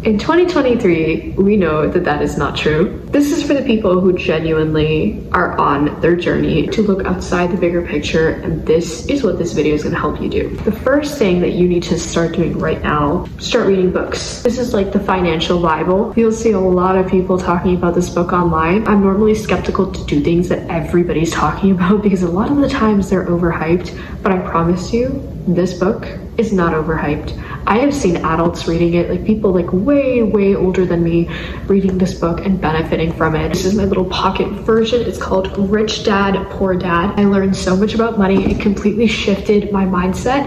in 0.02 0.18
2023, 0.18 1.34
we 1.36 1.58
know 1.58 1.86
that 1.86 2.04
that 2.04 2.22
is 2.22 2.38
not 2.38 2.56
true. 2.56 3.06
This 3.10 3.32
is 3.32 3.44
for 3.44 3.54
the 3.54 3.62
people 3.62 4.00
who 4.00 4.16
genuinely 4.16 5.28
are 5.32 5.58
on 5.58 6.00
their 6.00 6.14
journey 6.14 6.68
to 6.68 6.80
look 6.80 7.04
outside 7.04 7.50
the 7.50 7.56
bigger 7.56 7.82
picture, 7.82 8.28
and 8.28 8.64
this 8.64 9.04
is 9.06 9.24
what 9.24 9.36
this 9.36 9.52
video 9.52 9.74
is 9.74 9.82
going 9.82 9.96
to 9.96 10.00
help 10.00 10.20
you 10.20 10.28
do. 10.28 10.54
The 10.58 10.70
first 10.70 11.18
thing 11.18 11.40
that 11.40 11.50
you 11.50 11.66
need 11.66 11.82
to 11.84 11.98
start 11.98 12.36
doing 12.36 12.56
right 12.56 12.80
now, 12.80 13.26
start 13.40 13.66
reading 13.66 13.90
books. 13.90 14.42
This 14.42 14.60
is 14.60 14.72
like 14.72 14.92
the 14.92 15.00
financial 15.00 15.60
Bible. 15.60 16.14
You'll 16.16 16.30
see 16.30 16.52
a 16.52 16.60
lot 16.60 16.96
of 16.96 17.10
people 17.10 17.36
talking 17.36 17.74
about 17.74 17.96
this 17.96 18.08
book 18.08 18.32
online. 18.32 18.86
I'm 18.86 19.00
normally 19.00 19.34
skeptical 19.34 19.90
to 19.90 20.04
do 20.04 20.22
things 20.22 20.48
that 20.48 20.70
everybody's 20.70 21.32
talking 21.32 21.72
about 21.72 22.02
because 22.04 22.22
a 22.22 22.30
lot 22.30 22.48
of 22.48 22.58
the 22.58 22.68
times 22.68 23.10
they're 23.10 23.26
overhyped, 23.26 24.22
but 24.22 24.30
I 24.30 24.38
promise 24.38 24.92
you, 24.92 25.26
this 25.48 25.74
book 25.74 26.06
is 26.38 26.52
not 26.52 26.74
overhyped. 26.74 27.36
I 27.66 27.78
have 27.78 27.94
seen 27.94 28.16
adults 28.16 28.66
reading 28.66 28.94
it, 28.94 29.10
like 29.10 29.24
people 29.24 29.52
like 29.52 29.72
way, 29.72 30.22
way 30.22 30.54
older 30.54 30.84
than 30.84 31.02
me, 31.04 31.28
reading 31.66 31.98
this 31.98 32.14
book 32.14 32.44
and 32.44 32.60
benefiting 32.60 32.99
from 33.08 33.34
it. 33.34 33.48
This 33.48 33.64
is 33.64 33.74
my 33.74 33.84
little 33.84 34.04
pocket 34.04 34.48
version. 34.50 35.00
It's 35.00 35.16
called 35.16 35.56
Rich 35.70 36.04
Dad, 36.04 36.34
Poor 36.50 36.74
Dad. 36.74 37.18
I 37.18 37.24
learned 37.24 37.56
so 37.56 37.74
much 37.74 37.94
about 37.94 38.18
money. 38.18 38.52
It 38.52 38.60
completely 38.60 39.06
shifted 39.06 39.72
my 39.72 39.86
mindset. 39.86 40.44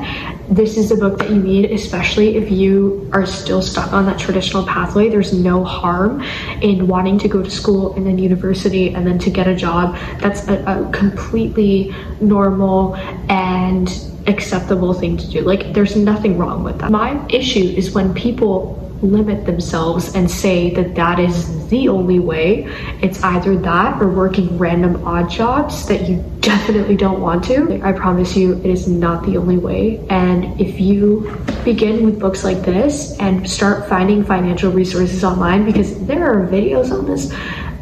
This 0.47 0.77
is 0.77 0.91
a 0.91 0.95
book 0.95 1.17
that 1.17 1.31
you 1.31 1.37
need, 1.37 1.71
especially 1.71 2.35
if 2.35 2.51
you 2.51 3.09
are 3.11 3.25
still 3.25 3.61
stuck 3.61 3.91
on 3.91 4.05
that 4.05 4.19
traditional 4.19 4.63
pathway. 4.67 5.09
There's 5.09 5.33
no 5.33 5.63
harm 5.63 6.21
in 6.61 6.87
wanting 6.87 7.17
to 7.19 7.27
go 7.27 7.41
to 7.41 7.49
school 7.49 7.95
and 7.95 8.05
then 8.05 8.19
university 8.19 8.93
and 8.93 9.07
then 9.07 9.17
to 9.19 9.31
get 9.31 9.47
a 9.47 9.55
job. 9.55 9.97
That's 10.19 10.47
a, 10.47 10.63
a 10.65 10.91
completely 10.91 11.95
normal 12.21 12.95
and 13.29 13.89
acceptable 14.27 14.93
thing 14.93 15.17
to 15.17 15.27
do. 15.27 15.41
Like, 15.41 15.73
there's 15.73 15.95
nothing 15.95 16.37
wrong 16.37 16.63
with 16.63 16.77
that. 16.79 16.91
My 16.91 17.25
issue 17.29 17.73
is 17.75 17.93
when 17.93 18.13
people 18.13 18.82
limit 19.03 19.45
themselves 19.45 20.15
and 20.15 20.29
say 20.29 20.73
that 20.73 20.95
that 20.95 21.19
is 21.19 21.67
the 21.69 21.87
only 21.89 22.19
way. 22.19 22.63
It's 23.01 23.21
either 23.23 23.57
that 23.57 24.01
or 24.01 24.09
working 24.09 24.57
random 24.57 25.05
odd 25.05 25.29
jobs 25.29 25.85
that 25.87 26.07
you 26.07 26.23
definitely 26.39 26.95
don't 26.95 27.21
want 27.21 27.43
to. 27.45 27.81
I 27.83 27.91
promise 27.93 28.35
you, 28.35 28.53
it 28.59 28.65
is 28.65 28.87
not 28.87 29.25
the 29.25 29.37
only 29.37 29.57
way. 29.57 30.05
And 30.09 30.59
if 30.59 30.79
you 30.79 31.35
begin 31.63 32.05
with 32.05 32.19
books 32.19 32.43
like 32.43 32.61
this 32.61 33.17
and 33.19 33.49
start 33.49 33.87
finding 33.87 34.23
financial 34.23 34.71
resources 34.71 35.23
online, 35.23 35.65
because 35.65 36.05
there 36.05 36.23
are 36.29 36.47
videos 36.47 36.91
on 36.91 37.05
this 37.05 37.33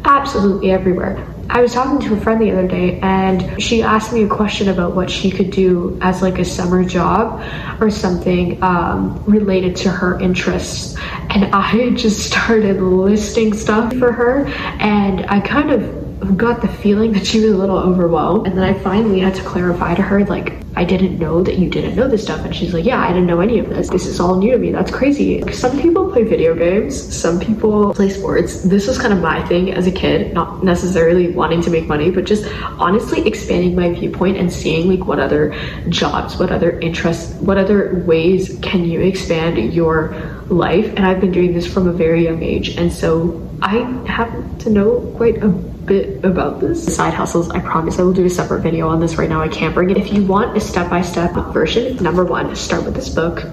absolutely 0.04 0.70
everywhere. 0.70 1.31
I 1.54 1.60
was 1.60 1.74
talking 1.74 2.00
to 2.08 2.14
a 2.14 2.16
friend 2.18 2.40
the 2.40 2.50
other 2.50 2.66
day 2.66 2.98
and 3.00 3.62
she 3.62 3.82
asked 3.82 4.10
me 4.10 4.22
a 4.22 4.28
question 4.28 4.70
about 4.70 4.96
what 4.96 5.10
she 5.10 5.30
could 5.30 5.50
do 5.50 5.98
as 6.00 6.22
like 6.22 6.38
a 6.38 6.46
summer 6.46 6.82
job 6.82 7.42
or 7.78 7.90
something 7.90 8.62
um, 8.62 9.22
related 9.26 9.76
to 9.76 9.90
her 9.90 10.18
interests. 10.18 10.96
And 11.28 11.54
I 11.54 11.90
just 11.94 12.20
started 12.20 12.80
listing 12.80 13.52
stuff 13.52 13.92
for 13.92 14.12
her 14.12 14.46
and 14.46 15.26
I 15.26 15.40
kind 15.40 15.70
of 15.70 16.01
got 16.36 16.60
the 16.62 16.68
feeling 16.68 17.12
that 17.12 17.26
she 17.26 17.40
was 17.40 17.52
a 17.52 17.56
little 17.56 17.78
overwhelmed. 17.78 18.46
And 18.46 18.56
then 18.56 18.64
I 18.64 18.74
finally 18.74 19.20
had 19.20 19.34
to 19.34 19.42
clarify 19.42 19.94
to 19.94 20.02
her, 20.02 20.24
like, 20.24 20.62
I 20.74 20.84
didn't 20.84 21.18
know 21.18 21.42
that 21.42 21.58
you 21.58 21.68
didn't 21.68 21.96
know 21.96 22.08
this 22.08 22.22
stuff. 22.22 22.44
And 22.44 22.54
she's 22.54 22.72
like, 22.72 22.84
Yeah, 22.84 23.00
I 23.00 23.08
didn't 23.08 23.26
know 23.26 23.40
any 23.40 23.58
of 23.58 23.68
this. 23.68 23.90
This 23.90 24.06
is 24.06 24.18
all 24.18 24.36
new 24.36 24.52
to 24.52 24.58
me. 24.58 24.72
That's 24.72 24.90
crazy. 24.90 25.42
Some 25.52 25.78
people 25.80 26.10
play 26.10 26.24
video 26.24 26.54
games, 26.54 27.14
some 27.14 27.38
people 27.38 27.92
play 27.92 28.08
sports. 28.08 28.62
This 28.62 28.86
was 28.86 28.98
kind 28.98 29.12
of 29.12 29.20
my 29.20 29.46
thing 29.46 29.72
as 29.72 29.86
a 29.86 29.92
kid, 29.92 30.32
not 30.32 30.64
necessarily 30.64 31.28
wanting 31.28 31.60
to 31.62 31.70
make 31.70 31.86
money, 31.86 32.10
but 32.10 32.24
just 32.24 32.50
honestly 32.78 33.26
expanding 33.26 33.76
my 33.76 33.92
viewpoint 33.92 34.38
and 34.38 34.50
seeing 34.50 34.88
like 34.88 35.06
what 35.06 35.20
other 35.20 35.54
jobs, 35.88 36.38
what 36.38 36.50
other 36.50 36.78
interests, 36.80 37.34
what 37.40 37.58
other 37.58 38.02
ways 38.06 38.58
can 38.62 38.84
you 38.84 39.00
expand 39.00 39.74
your 39.74 40.14
life. 40.48 40.86
And 40.96 41.00
I've 41.00 41.20
been 41.20 41.32
doing 41.32 41.52
this 41.52 41.70
from 41.70 41.86
a 41.86 41.92
very 41.92 42.24
young 42.24 42.42
age. 42.42 42.76
And 42.76 42.90
so 42.90 43.46
I 43.60 43.78
happen 44.06 44.58
to 44.58 44.70
know 44.70 45.00
quite 45.16 45.42
a 45.42 45.48
bit 45.86 46.24
about 46.24 46.60
this. 46.60 46.94
Side 46.94 47.14
hustles, 47.14 47.50
I 47.50 47.60
promise 47.60 47.98
I 47.98 48.02
will 48.02 48.12
do 48.12 48.24
a 48.24 48.30
separate 48.30 48.60
video 48.60 48.88
on 48.88 49.00
this 49.00 49.16
right 49.16 49.28
now. 49.28 49.40
I 49.40 49.48
can't 49.48 49.74
bring 49.74 49.90
it. 49.90 49.96
If 49.96 50.12
you 50.12 50.24
want 50.24 50.56
a 50.56 50.60
step-by-step 50.60 51.32
-step 51.32 51.52
version, 51.52 51.96
number 52.02 52.24
one, 52.24 52.54
start 52.56 52.84
with 52.84 52.94
this 52.94 53.08
book, 53.08 53.44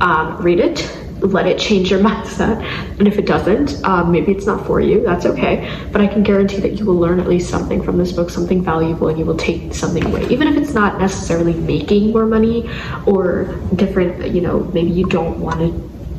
um, 0.00 0.36
read 0.40 0.60
it, 0.60 0.78
let 1.20 1.46
it 1.46 1.58
change 1.58 1.90
your 1.90 2.00
mindset. 2.08 2.62
And 2.98 3.08
if 3.08 3.18
it 3.18 3.26
doesn't, 3.26 3.84
um, 3.84 4.12
maybe 4.12 4.32
it's 4.32 4.46
not 4.46 4.66
for 4.66 4.80
you. 4.80 5.02
That's 5.04 5.26
okay. 5.26 5.54
But 5.92 6.00
I 6.00 6.06
can 6.06 6.22
guarantee 6.22 6.60
that 6.60 6.72
you 6.78 6.84
will 6.84 7.00
learn 7.04 7.20
at 7.20 7.28
least 7.28 7.50
something 7.50 7.82
from 7.82 7.98
this 7.98 8.12
book, 8.12 8.30
something 8.30 8.62
valuable, 8.62 9.08
and 9.08 9.18
you 9.18 9.24
will 9.24 9.36
take 9.36 9.74
something 9.74 10.04
away. 10.04 10.22
Even 10.28 10.48
if 10.48 10.56
it's 10.56 10.74
not 10.74 11.00
necessarily 11.00 11.54
making 11.54 12.12
more 12.12 12.26
money 12.26 12.68
or 13.06 13.44
different, 13.74 14.12
you 14.34 14.40
know, 14.40 14.56
maybe 14.74 14.90
you 14.90 15.06
don't 15.06 15.40
want 15.40 15.58
to 15.64 15.70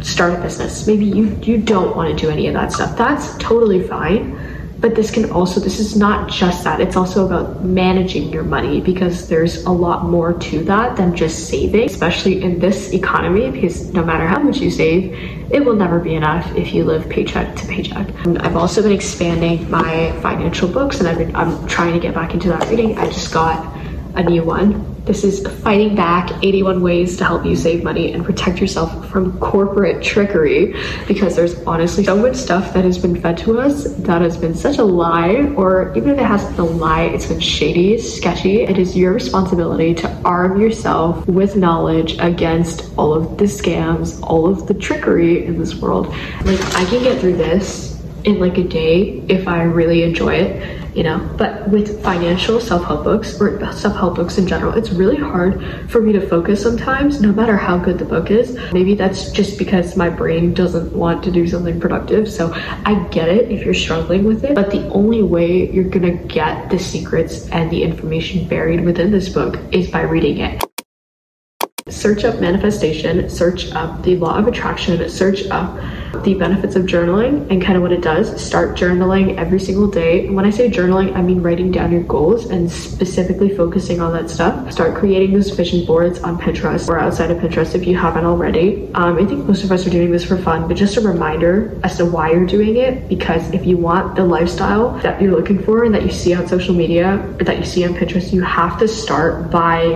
start 0.03 0.33
a 0.33 0.41
business. 0.41 0.87
Maybe 0.87 1.05
you, 1.05 1.25
you 1.43 1.57
don't 1.57 1.95
want 1.95 2.07
to 2.09 2.15
do 2.15 2.29
any 2.31 2.47
of 2.47 2.53
that 2.53 2.71
stuff. 2.71 2.97
That's 2.97 3.37
totally 3.37 3.81
fine 3.85 4.48
but 4.79 4.95
this 4.95 5.11
can 5.11 5.29
also 5.31 5.59
this 5.59 5.79
is 5.79 5.95
not 5.95 6.29
just 6.29 6.63
that 6.63 6.79
it's 6.79 6.95
also 6.95 7.25
about 7.25 7.63
managing 7.63 8.31
your 8.31 8.43
money 8.43 8.79
because 8.79 9.27
there's 9.27 9.65
a 9.65 9.69
lot 9.71 10.05
more 10.05 10.33
to 10.33 10.63
that 10.63 10.95
than 10.95 11.15
just 11.15 11.49
saving 11.49 11.85
especially 11.85 12.41
in 12.41 12.59
this 12.59 12.93
economy 12.93 13.49
because 13.51 13.93
no 13.93 14.03
matter 14.03 14.25
how 14.25 14.39
much 14.39 14.57
you 14.57 14.71
save 14.71 15.13
it 15.51 15.63
will 15.65 15.75
never 15.75 15.99
be 15.99 16.15
enough 16.15 16.45
if 16.55 16.73
you 16.73 16.83
live 16.83 17.09
paycheck 17.09 17.55
to 17.55 17.65
paycheck. 17.67 18.07
And 18.25 18.39
i've 18.39 18.55
also 18.55 18.81
been 18.81 18.91
expanding 18.91 19.69
my 19.69 20.11
financial 20.21 20.67
books 20.67 20.99
and 20.99 21.07
i've 21.07 21.17
been 21.17 21.35
i'm 21.35 21.67
trying 21.67 21.93
to 21.93 21.99
get 21.99 22.13
back 22.13 22.33
into 22.33 22.47
that 22.49 22.69
reading. 22.69 22.97
I 22.97 23.05
just 23.07 23.33
got 23.33 23.75
a 24.15 24.23
new 24.23 24.43
one 24.43 24.98
this 25.09 25.23
is 25.23 25.47
Fighting 25.63 25.95
Back 25.95 26.29
81 26.43 26.83
Ways 26.83 27.17
to 27.17 27.25
Help 27.25 27.43
You 27.43 27.55
Save 27.55 27.83
Money 27.83 28.13
and 28.13 28.23
Protect 28.23 28.61
Yourself 28.61 29.09
from 29.09 29.39
Corporate 29.39 30.03
Trickery 30.03 30.75
because 31.07 31.35
there's 31.35 31.59
honestly 31.63 32.03
so 32.03 32.15
much 32.15 32.35
stuff 32.35 32.75
that 32.75 32.85
has 32.85 32.99
been 32.99 33.19
fed 33.19 33.35
to 33.39 33.59
us 33.59 33.85
that 33.85 34.21
has 34.21 34.37
been 34.37 34.53
such 34.53 34.77
a 34.77 34.83
lie, 34.83 35.51
or 35.57 35.97
even 35.97 36.11
if 36.11 36.19
it 36.19 36.25
hasn't 36.25 36.55
been 36.55 36.65
a 36.65 36.69
lie, 36.69 37.05
it's 37.05 37.25
been 37.25 37.39
shady, 37.39 37.97
sketchy. 37.97 38.61
It 38.61 38.77
is 38.77 38.95
your 38.95 39.11
responsibility 39.11 39.95
to 39.95 40.07
arm 40.23 40.61
yourself 40.61 41.25
with 41.25 41.55
knowledge 41.55 42.15
against 42.19 42.95
all 42.95 43.11
of 43.11 43.39
the 43.39 43.45
scams, 43.45 44.21
all 44.21 44.45
of 44.45 44.67
the 44.67 44.75
trickery 44.75 45.43
in 45.43 45.57
this 45.57 45.73
world. 45.73 46.09
Like, 46.43 46.63
I 46.75 46.85
can 46.85 47.01
get 47.01 47.19
through 47.19 47.37
this 47.37 47.98
in 48.25 48.39
like 48.39 48.57
a 48.57 48.63
day 48.63 49.23
if 49.29 49.47
I 49.47 49.63
really 49.63 50.03
enjoy 50.03 50.35
it 50.35 50.79
you 50.95 51.03
know? 51.03 51.19
But 51.37 51.69
with 51.69 52.03
financial 52.03 52.59
self-help 52.59 53.03
books 53.03 53.39
or 53.39 53.59
self-help 53.71 54.15
books 54.15 54.37
in 54.37 54.47
general 54.47 54.73
it's 54.73 54.89
really 54.89 55.17
hard 55.17 55.63
for 55.89 56.01
me 56.01 56.11
to 56.13 56.27
focus 56.27 56.61
sometimes 56.61 57.21
no 57.21 57.31
matter 57.31 57.55
how 57.55 57.77
good 57.77 57.99
the 57.99 58.05
book 58.05 58.31
is. 58.31 58.57
Maybe 58.73 58.95
that's 58.95 59.31
just 59.31 59.57
because 59.57 59.95
my 59.95 60.09
brain 60.09 60.53
doesn't 60.53 60.91
want 60.93 61.23
to 61.23 61.31
do 61.31 61.47
something 61.47 61.79
productive 61.79 62.29
so 62.31 62.51
i 62.85 63.07
get 63.11 63.29
it 63.29 63.51
if 63.51 63.63
you're 63.63 63.73
struggling 63.73 64.23
with 64.23 64.43
it 64.43 64.55
but 64.55 64.71
the 64.71 64.87
only 64.89 65.23
way 65.23 65.69
you're 65.71 65.83
gonna 65.83 66.11
get 66.11 66.69
the 66.69 66.79
secrets 66.79 67.47
and 67.49 67.69
the 67.71 67.83
information 67.83 68.47
buried 68.47 68.83
within 68.83 69.11
this 69.11 69.29
book 69.29 69.57
is 69.71 69.89
by 69.89 70.01
reading 70.01 70.39
it 70.39 70.68
search 71.91 72.23
up 72.23 72.39
manifestation, 72.39 73.29
search 73.29 73.71
up 73.71 74.03
the 74.03 74.15
law 74.17 74.37
of 74.37 74.47
attraction, 74.47 75.09
search 75.09 75.47
up 75.47 75.77
the 76.23 76.33
benefits 76.33 76.75
of 76.75 76.83
journaling 76.83 77.49
and 77.49 77.61
kind 77.61 77.75
of 77.75 77.81
what 77.81 77.91
it 77.91 78.01
does. 78.01 78.43
Start 78.43 78.75
journaling 78.77 79.37
every 79.37 79.59
single 79.59 79.87
day. 79.87 80.29
When 80.29 80.45
I 80.45 80.49
say 80.49 80.69
journaling, 80.69 81.15
I 81.15 81.21
mean 81.21 81.41
writing 81.41 81.71
down 81.71 81.91
your 81.91 82.03
goals 82.03 82.45
and 82.47 82.69
specifically 82.71 83.55
focusing 83.55 84.01
on 84.01 84.13
that 84.13 84.29
stuff. 84.29 84.71
Start 84.71 84.95
creating 84.95 85.33
those 85.33 85.51
vision 85.51 85.85
boards 85.85 86.19
on 86.19 86.39
Pinterest 86.39 86.89
or 86.89 86.99
outside 86.99 87.31
of 87.31 87.37
Pinterest 87.37 87.75
if 87.75 87.85
you 87.85 87.97
haven't 87.97 88.25
already. 88.25 88.89
Um, 88.95 89.17
I 89.17 89.25
think 89.25 89.45
most 89.45 89.63
of 89.63 89.71
us 89.71 89.85
are 89.85 89.89
doing 89.89 90.11
this 90.11 90.25
for 90.25 90.37
fun, 90.37 90.67
but 90.67 90.75
just 90.75 90.97
a 90.97 91.01
reminder 91.01 91.79
as 91.83 91.97
to 91.97 92.05
why 92.05 92.31
you're 92.31 92.45
doing 92.45 92.77
it 92.77 93.07
because 93.07 93.51
if 93.51 93.65
you 93.65 93.77
want 93.77 94.15
the 94.15 94.25
lifestyle 94.25 94.97
that 94.99 95.21
you're 95.21 95.31
looking 95.31 95.63
for 95.63 95.83
and 95.83 95.93
that 95.93 96.03
you 96.03 96.11
see 96.11 96.33
on 96.33 96.47
social 96.47 96.73
media 96.73 97.17
or 97.39 97.43
that 97.43 97.57
you 97.57 97.65
see 97.65 97.85
on 97.85 97.93
Pinterest, 97.93 98.33
you 98.33 98.41
have 98.41 98.79
to 98.79 98.87
start 98.87 99.51
by 99.51 99.95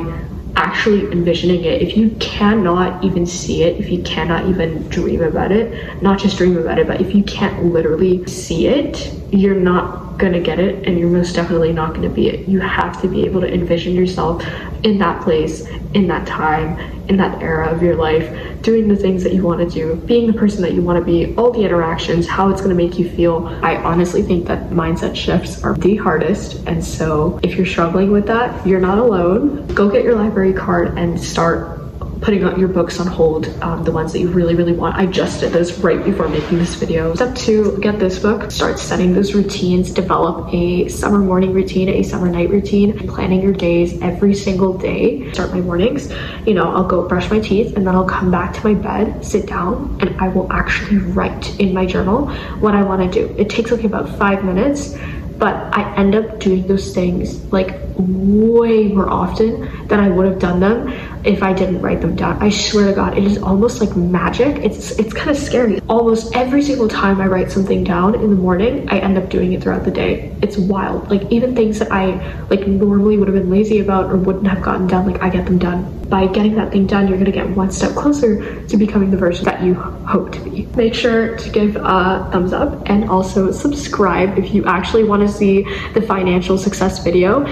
actually 0.55 1.11
envisioning 1.11 1.63
it, 1.63 1.81
if 1.81 1.97
you 1.97 2.11
cannot 2.19 3.03
even 3.03 3.25
see 3.25 3.63
it, 3.63 3.79
if 3.79 3.91
you 3.91 4.03
cannot 4.03 4.47
even 4.47 4.87
dream 4.89 5.21
about 5.21 5.51
it, 5.51 6.01
not 6.01 6.19
just 6.19 6.37
dream 6.37 6.57
about 6.57 6.79
it, 6.79 6.87
but 6.87 7.01
if 7.01 7.15
you 7.15 7.23
can't 7.23 7.65
literally 7.65 8.25
see 8.27 8.67
it, 8.67 9.11
you're 9.31 9.55
not 9.55 10.02
gonna 10.17 10.39
get 10.39 10.59
it 10.59 10.87
and 10.87 10.97
you're 10.97 11.09
most 11.09 11.33
definitely 11.35 11.73
not 11.73 11.93
gonna 11.93 12.09
be 12.09 12.27
it. 12.27 12.47
You 12.47 12.59
have 12.59 13.01
to 13.01 13.07
be 13.07 13.25
able 13.25 13.41
to 13.41 13.53
envision 13.53 13.93
yourself 13.93 14.43
in 14.83 14.97
that 14.99 15.21
place, 15.21 15.67
in 15.93 16.07
that 16.07 16.27
time, 16.27 16.77
in 17.07 17.17
that 17.17 17.41
era 17.41 17.69
of 17.69 17.81
your 17.81 17.95
life, 17.95 18.61
doing 18.61 18.87
the 18.87 18.95
things 18.95 19.23
that 19.23 19.33
you 19.33 19.43
want 19.43 19.59
to 19.59 19.69
do, 19.69 19.95
being 20.05 20.27
the 20.27 20.37
person 20.37 20.61
that 20.61 20.73
you 20.73 20.81
want 20.81 20.97
to 20.99 21.05
be, 21.05 21.35
all 21.35 21.51
the 21.51 21.61
interactions, 21.61 22.27
how 22.27 22.49
it's 22.49 22.61
going 22.61 22.75
to 22.75 22.81
make 22.81 22.97
you 22.97 23.09
feel. 23.09 23.47
I 23.61 23.77
honestly 23.77 24.21
think 24.21 24.47
that 24.47 24.69
mindset 24.69 25.15
shifts 25.15 25.63
are 25.63 25.73
the 25.75 25.95
hardest. 25.97 26.65
And 26.67 26.83
so 26.83 27.39
if 27.43 27.55
you're 27.55 27.65
struggling 27.65 28.11
with 28.11 28.27
that, 28.27 28.65
you're 28.65 28.79
not 28.79 28.97
alone. 28.97 29.67
Go 29.67 29.89
get 29.89 30.03
your 30.03 30.15
library 30.15 30.53
card 30.53 30.97
and 30.97 31.19
start 31.19 31.82
putting 32.23 32.43
out 32.43 32.57
your 32.57 32.69
books 32.69 32.99
on 33.01 33.05
hold, 33.05 33.47
um, 33.61 33.83
the 33.83 33.91
ones 33.91 34.13
that 34.13 34.19
you 34.19 34.29
really, 34.29 34.55
really 34.55 34.71
want. 34.71 34.95
I 34.95 35.05
just 35.05 35.41
did 35.41 35.51
this 35.51 35.77
right 35.79 36.03
before 36.03 36.29
making 36.29 36.57
this 36.57 36.73
video. 36.75 37.13
Step 37.15 37.35
two, 37.35 37.77
get 37.81 37.99
this 37.99 38.17
book, 38.17 38.49
start 38.49 38.79
setting 38.79 39.13
those 39.13 39.33
routines, 39.35 39.91
develop 39.91 40.51
a 40.53 40.87
summer 40.87 41.19
morning 41.19 41.53
routine, 41.53 41.89
a 41.89 42.01
summer 42.01 42.29
night 42.29 42.49
routine, 42.49 42.97
planning 43.09 43.41
your 43.41 43.51
days 43.51 44.01
every 44.01 44.33
single 44.33 44.77
day. 44.77 45.31
Start 45.33 45.51
my 45.51 45.59
mornings, 45.59 46.11
you 46.45 46.53
know, 46.53 46.73
I'll 46.73 46.87
go 46.87 47.05
brush 47.07 47.29
my 47.29 47.39
teeth 47.39 47.75
and 47.75 47.85
then 47.85 47.93
I'll 47.93 48.07
come 48.07 48.31
back 48.31 48.53
to 48.53 48.63
my 48.63 48.73
bed, 48.73 49.23
sit 49.23 49.45
down, 49.45 49.97
and 49.99 50.19
I 50.21 50.29
will 50.29 50.51
actually 50.51 50.97
write 50.97 51.59
in 51.59 51.73
my 51.73 51.85
journal 51.85 52.29
what 52.59 52.73
I 52.73 52.83
want 52.83 53.11
to 53.11 53.27
do. 53.27 53.35
It 53.37 53.49
takes 53.49 53.69
like 53.69 53.83
about 53.83 54.07
five 54.17 54.45
minutes 54.45 54.95
but 55.37 55.55
I 55.75 55.95
end 55.97 56.15
up 56.15 56.39
doing 56.39 56.67
those 56.67 56.93
things 56.93 57.43
like 57.51 57.77
way 57.97 58.87
more 58.87 59.09
often 59.09 59.87
than 59.87 59.99
I 59.99 60.07
would 60.07 60.25
have 60.25 60.39
done 60.39 60.59
them 60.59 60.87
if 61.25 61.41
I 61.41 61.53
didn't 61.53 61.81
write 61.81 62.01
them 62.01 62.15
down. 62.15 62.41
I 62.41 62.49
swear 62.49 62.87
to 62.87 62.93
God, 62.93 63.17
it 63.17 63.23
is 63.23 63.37
almost 63.37 63.79
like 63.79 63.95
magic. 63.95 64.57
It's 64.57 64.91
it's 64.99 65.13
kind 65.13 65.29
of 65.29 65.37
scary. 65.37 65.79
Almost 65.87 66.35
every 66.35 66.61
single 66.61 66.87
time 66.87 67.21
I 67.21 67.27
write 67.27 67.51
something 67.51 67.83
down 67.83 68.15
in 68.15 68.29
the 68.29 68.35
morning, 68.35 68.87
I 68.89 68.99
end 68.99 69.17
up 69.17 69.29
doing 69.29 69.53
it 69.53 69.63
throughout 69.63 69.85
the 69.85 69.91
day. 69.91 70.35
It's 70.41 70.57
wild. 70.57 71.09
Like 71.09 71.31
even 71.31 71.55
things 71.55 71.79
that 71.79 71.91
I 71.91 72.05
like 72.49 72.67
normally 72.67 73.17
would 73.17 73.27
have 73.27 73.35
been 73.35 73.49
lazy 73.49 73.79
about 73.79 74.11
or 74.11 74.17
wouldn't 74.17 74.47
have 74.47 74.61
gotten 74.61 74.87
done, 74.87 75.09
like 75.09 75.21
I 75.21 75.29
get 75.29 75.45
them 75.45 75.57
done. 75.57 75.99
By 76.09 76.27
getting 76.27 76.55
that 76.55 76.71
thing 76.71 76.85
done, 76.85 77.07
you're 77.07 77.17
gonna 77.17 77.31
get 77.31 77.49
one 77.49 77.71
step 77.71 77.95
closer 77.95 78.65
to 78.67 78.77
becoming 78.77 79.09
the 79.09 79.17
version 79.17 79.45
that 79.45 79.63
you 79.63 79.73
hope 79.73 80.31
to 80.33 80.39
be. 80.41 80.67
Make 80.75 80.93
sure 80.93 81.37
to 81.37 81.49
give 81.49 81.75
a 81.75 82.29
thumbs 82.31 82.53
up 82.53 82.89
and 82.89 83.09
also 83.09 83.51
subscribe 83.51 84.37
if 84.37 84.53
you 84.53 84.65
actually 84.65 85.05
want 85.05 85.21
to 85.21 85.29
see 85.29 85.63
the 85.93 86.01
financial 86.01 86.57
success 86.57 87.03
video 87.03 87.45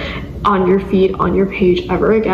on 0.43 0.67
your 0.67 0.79
feed 0.79 1.13
on 1.15 1.35
your 1.35 1.45
page 1.45 1.87
ever 1.89 2.13
again. 2.13 2.29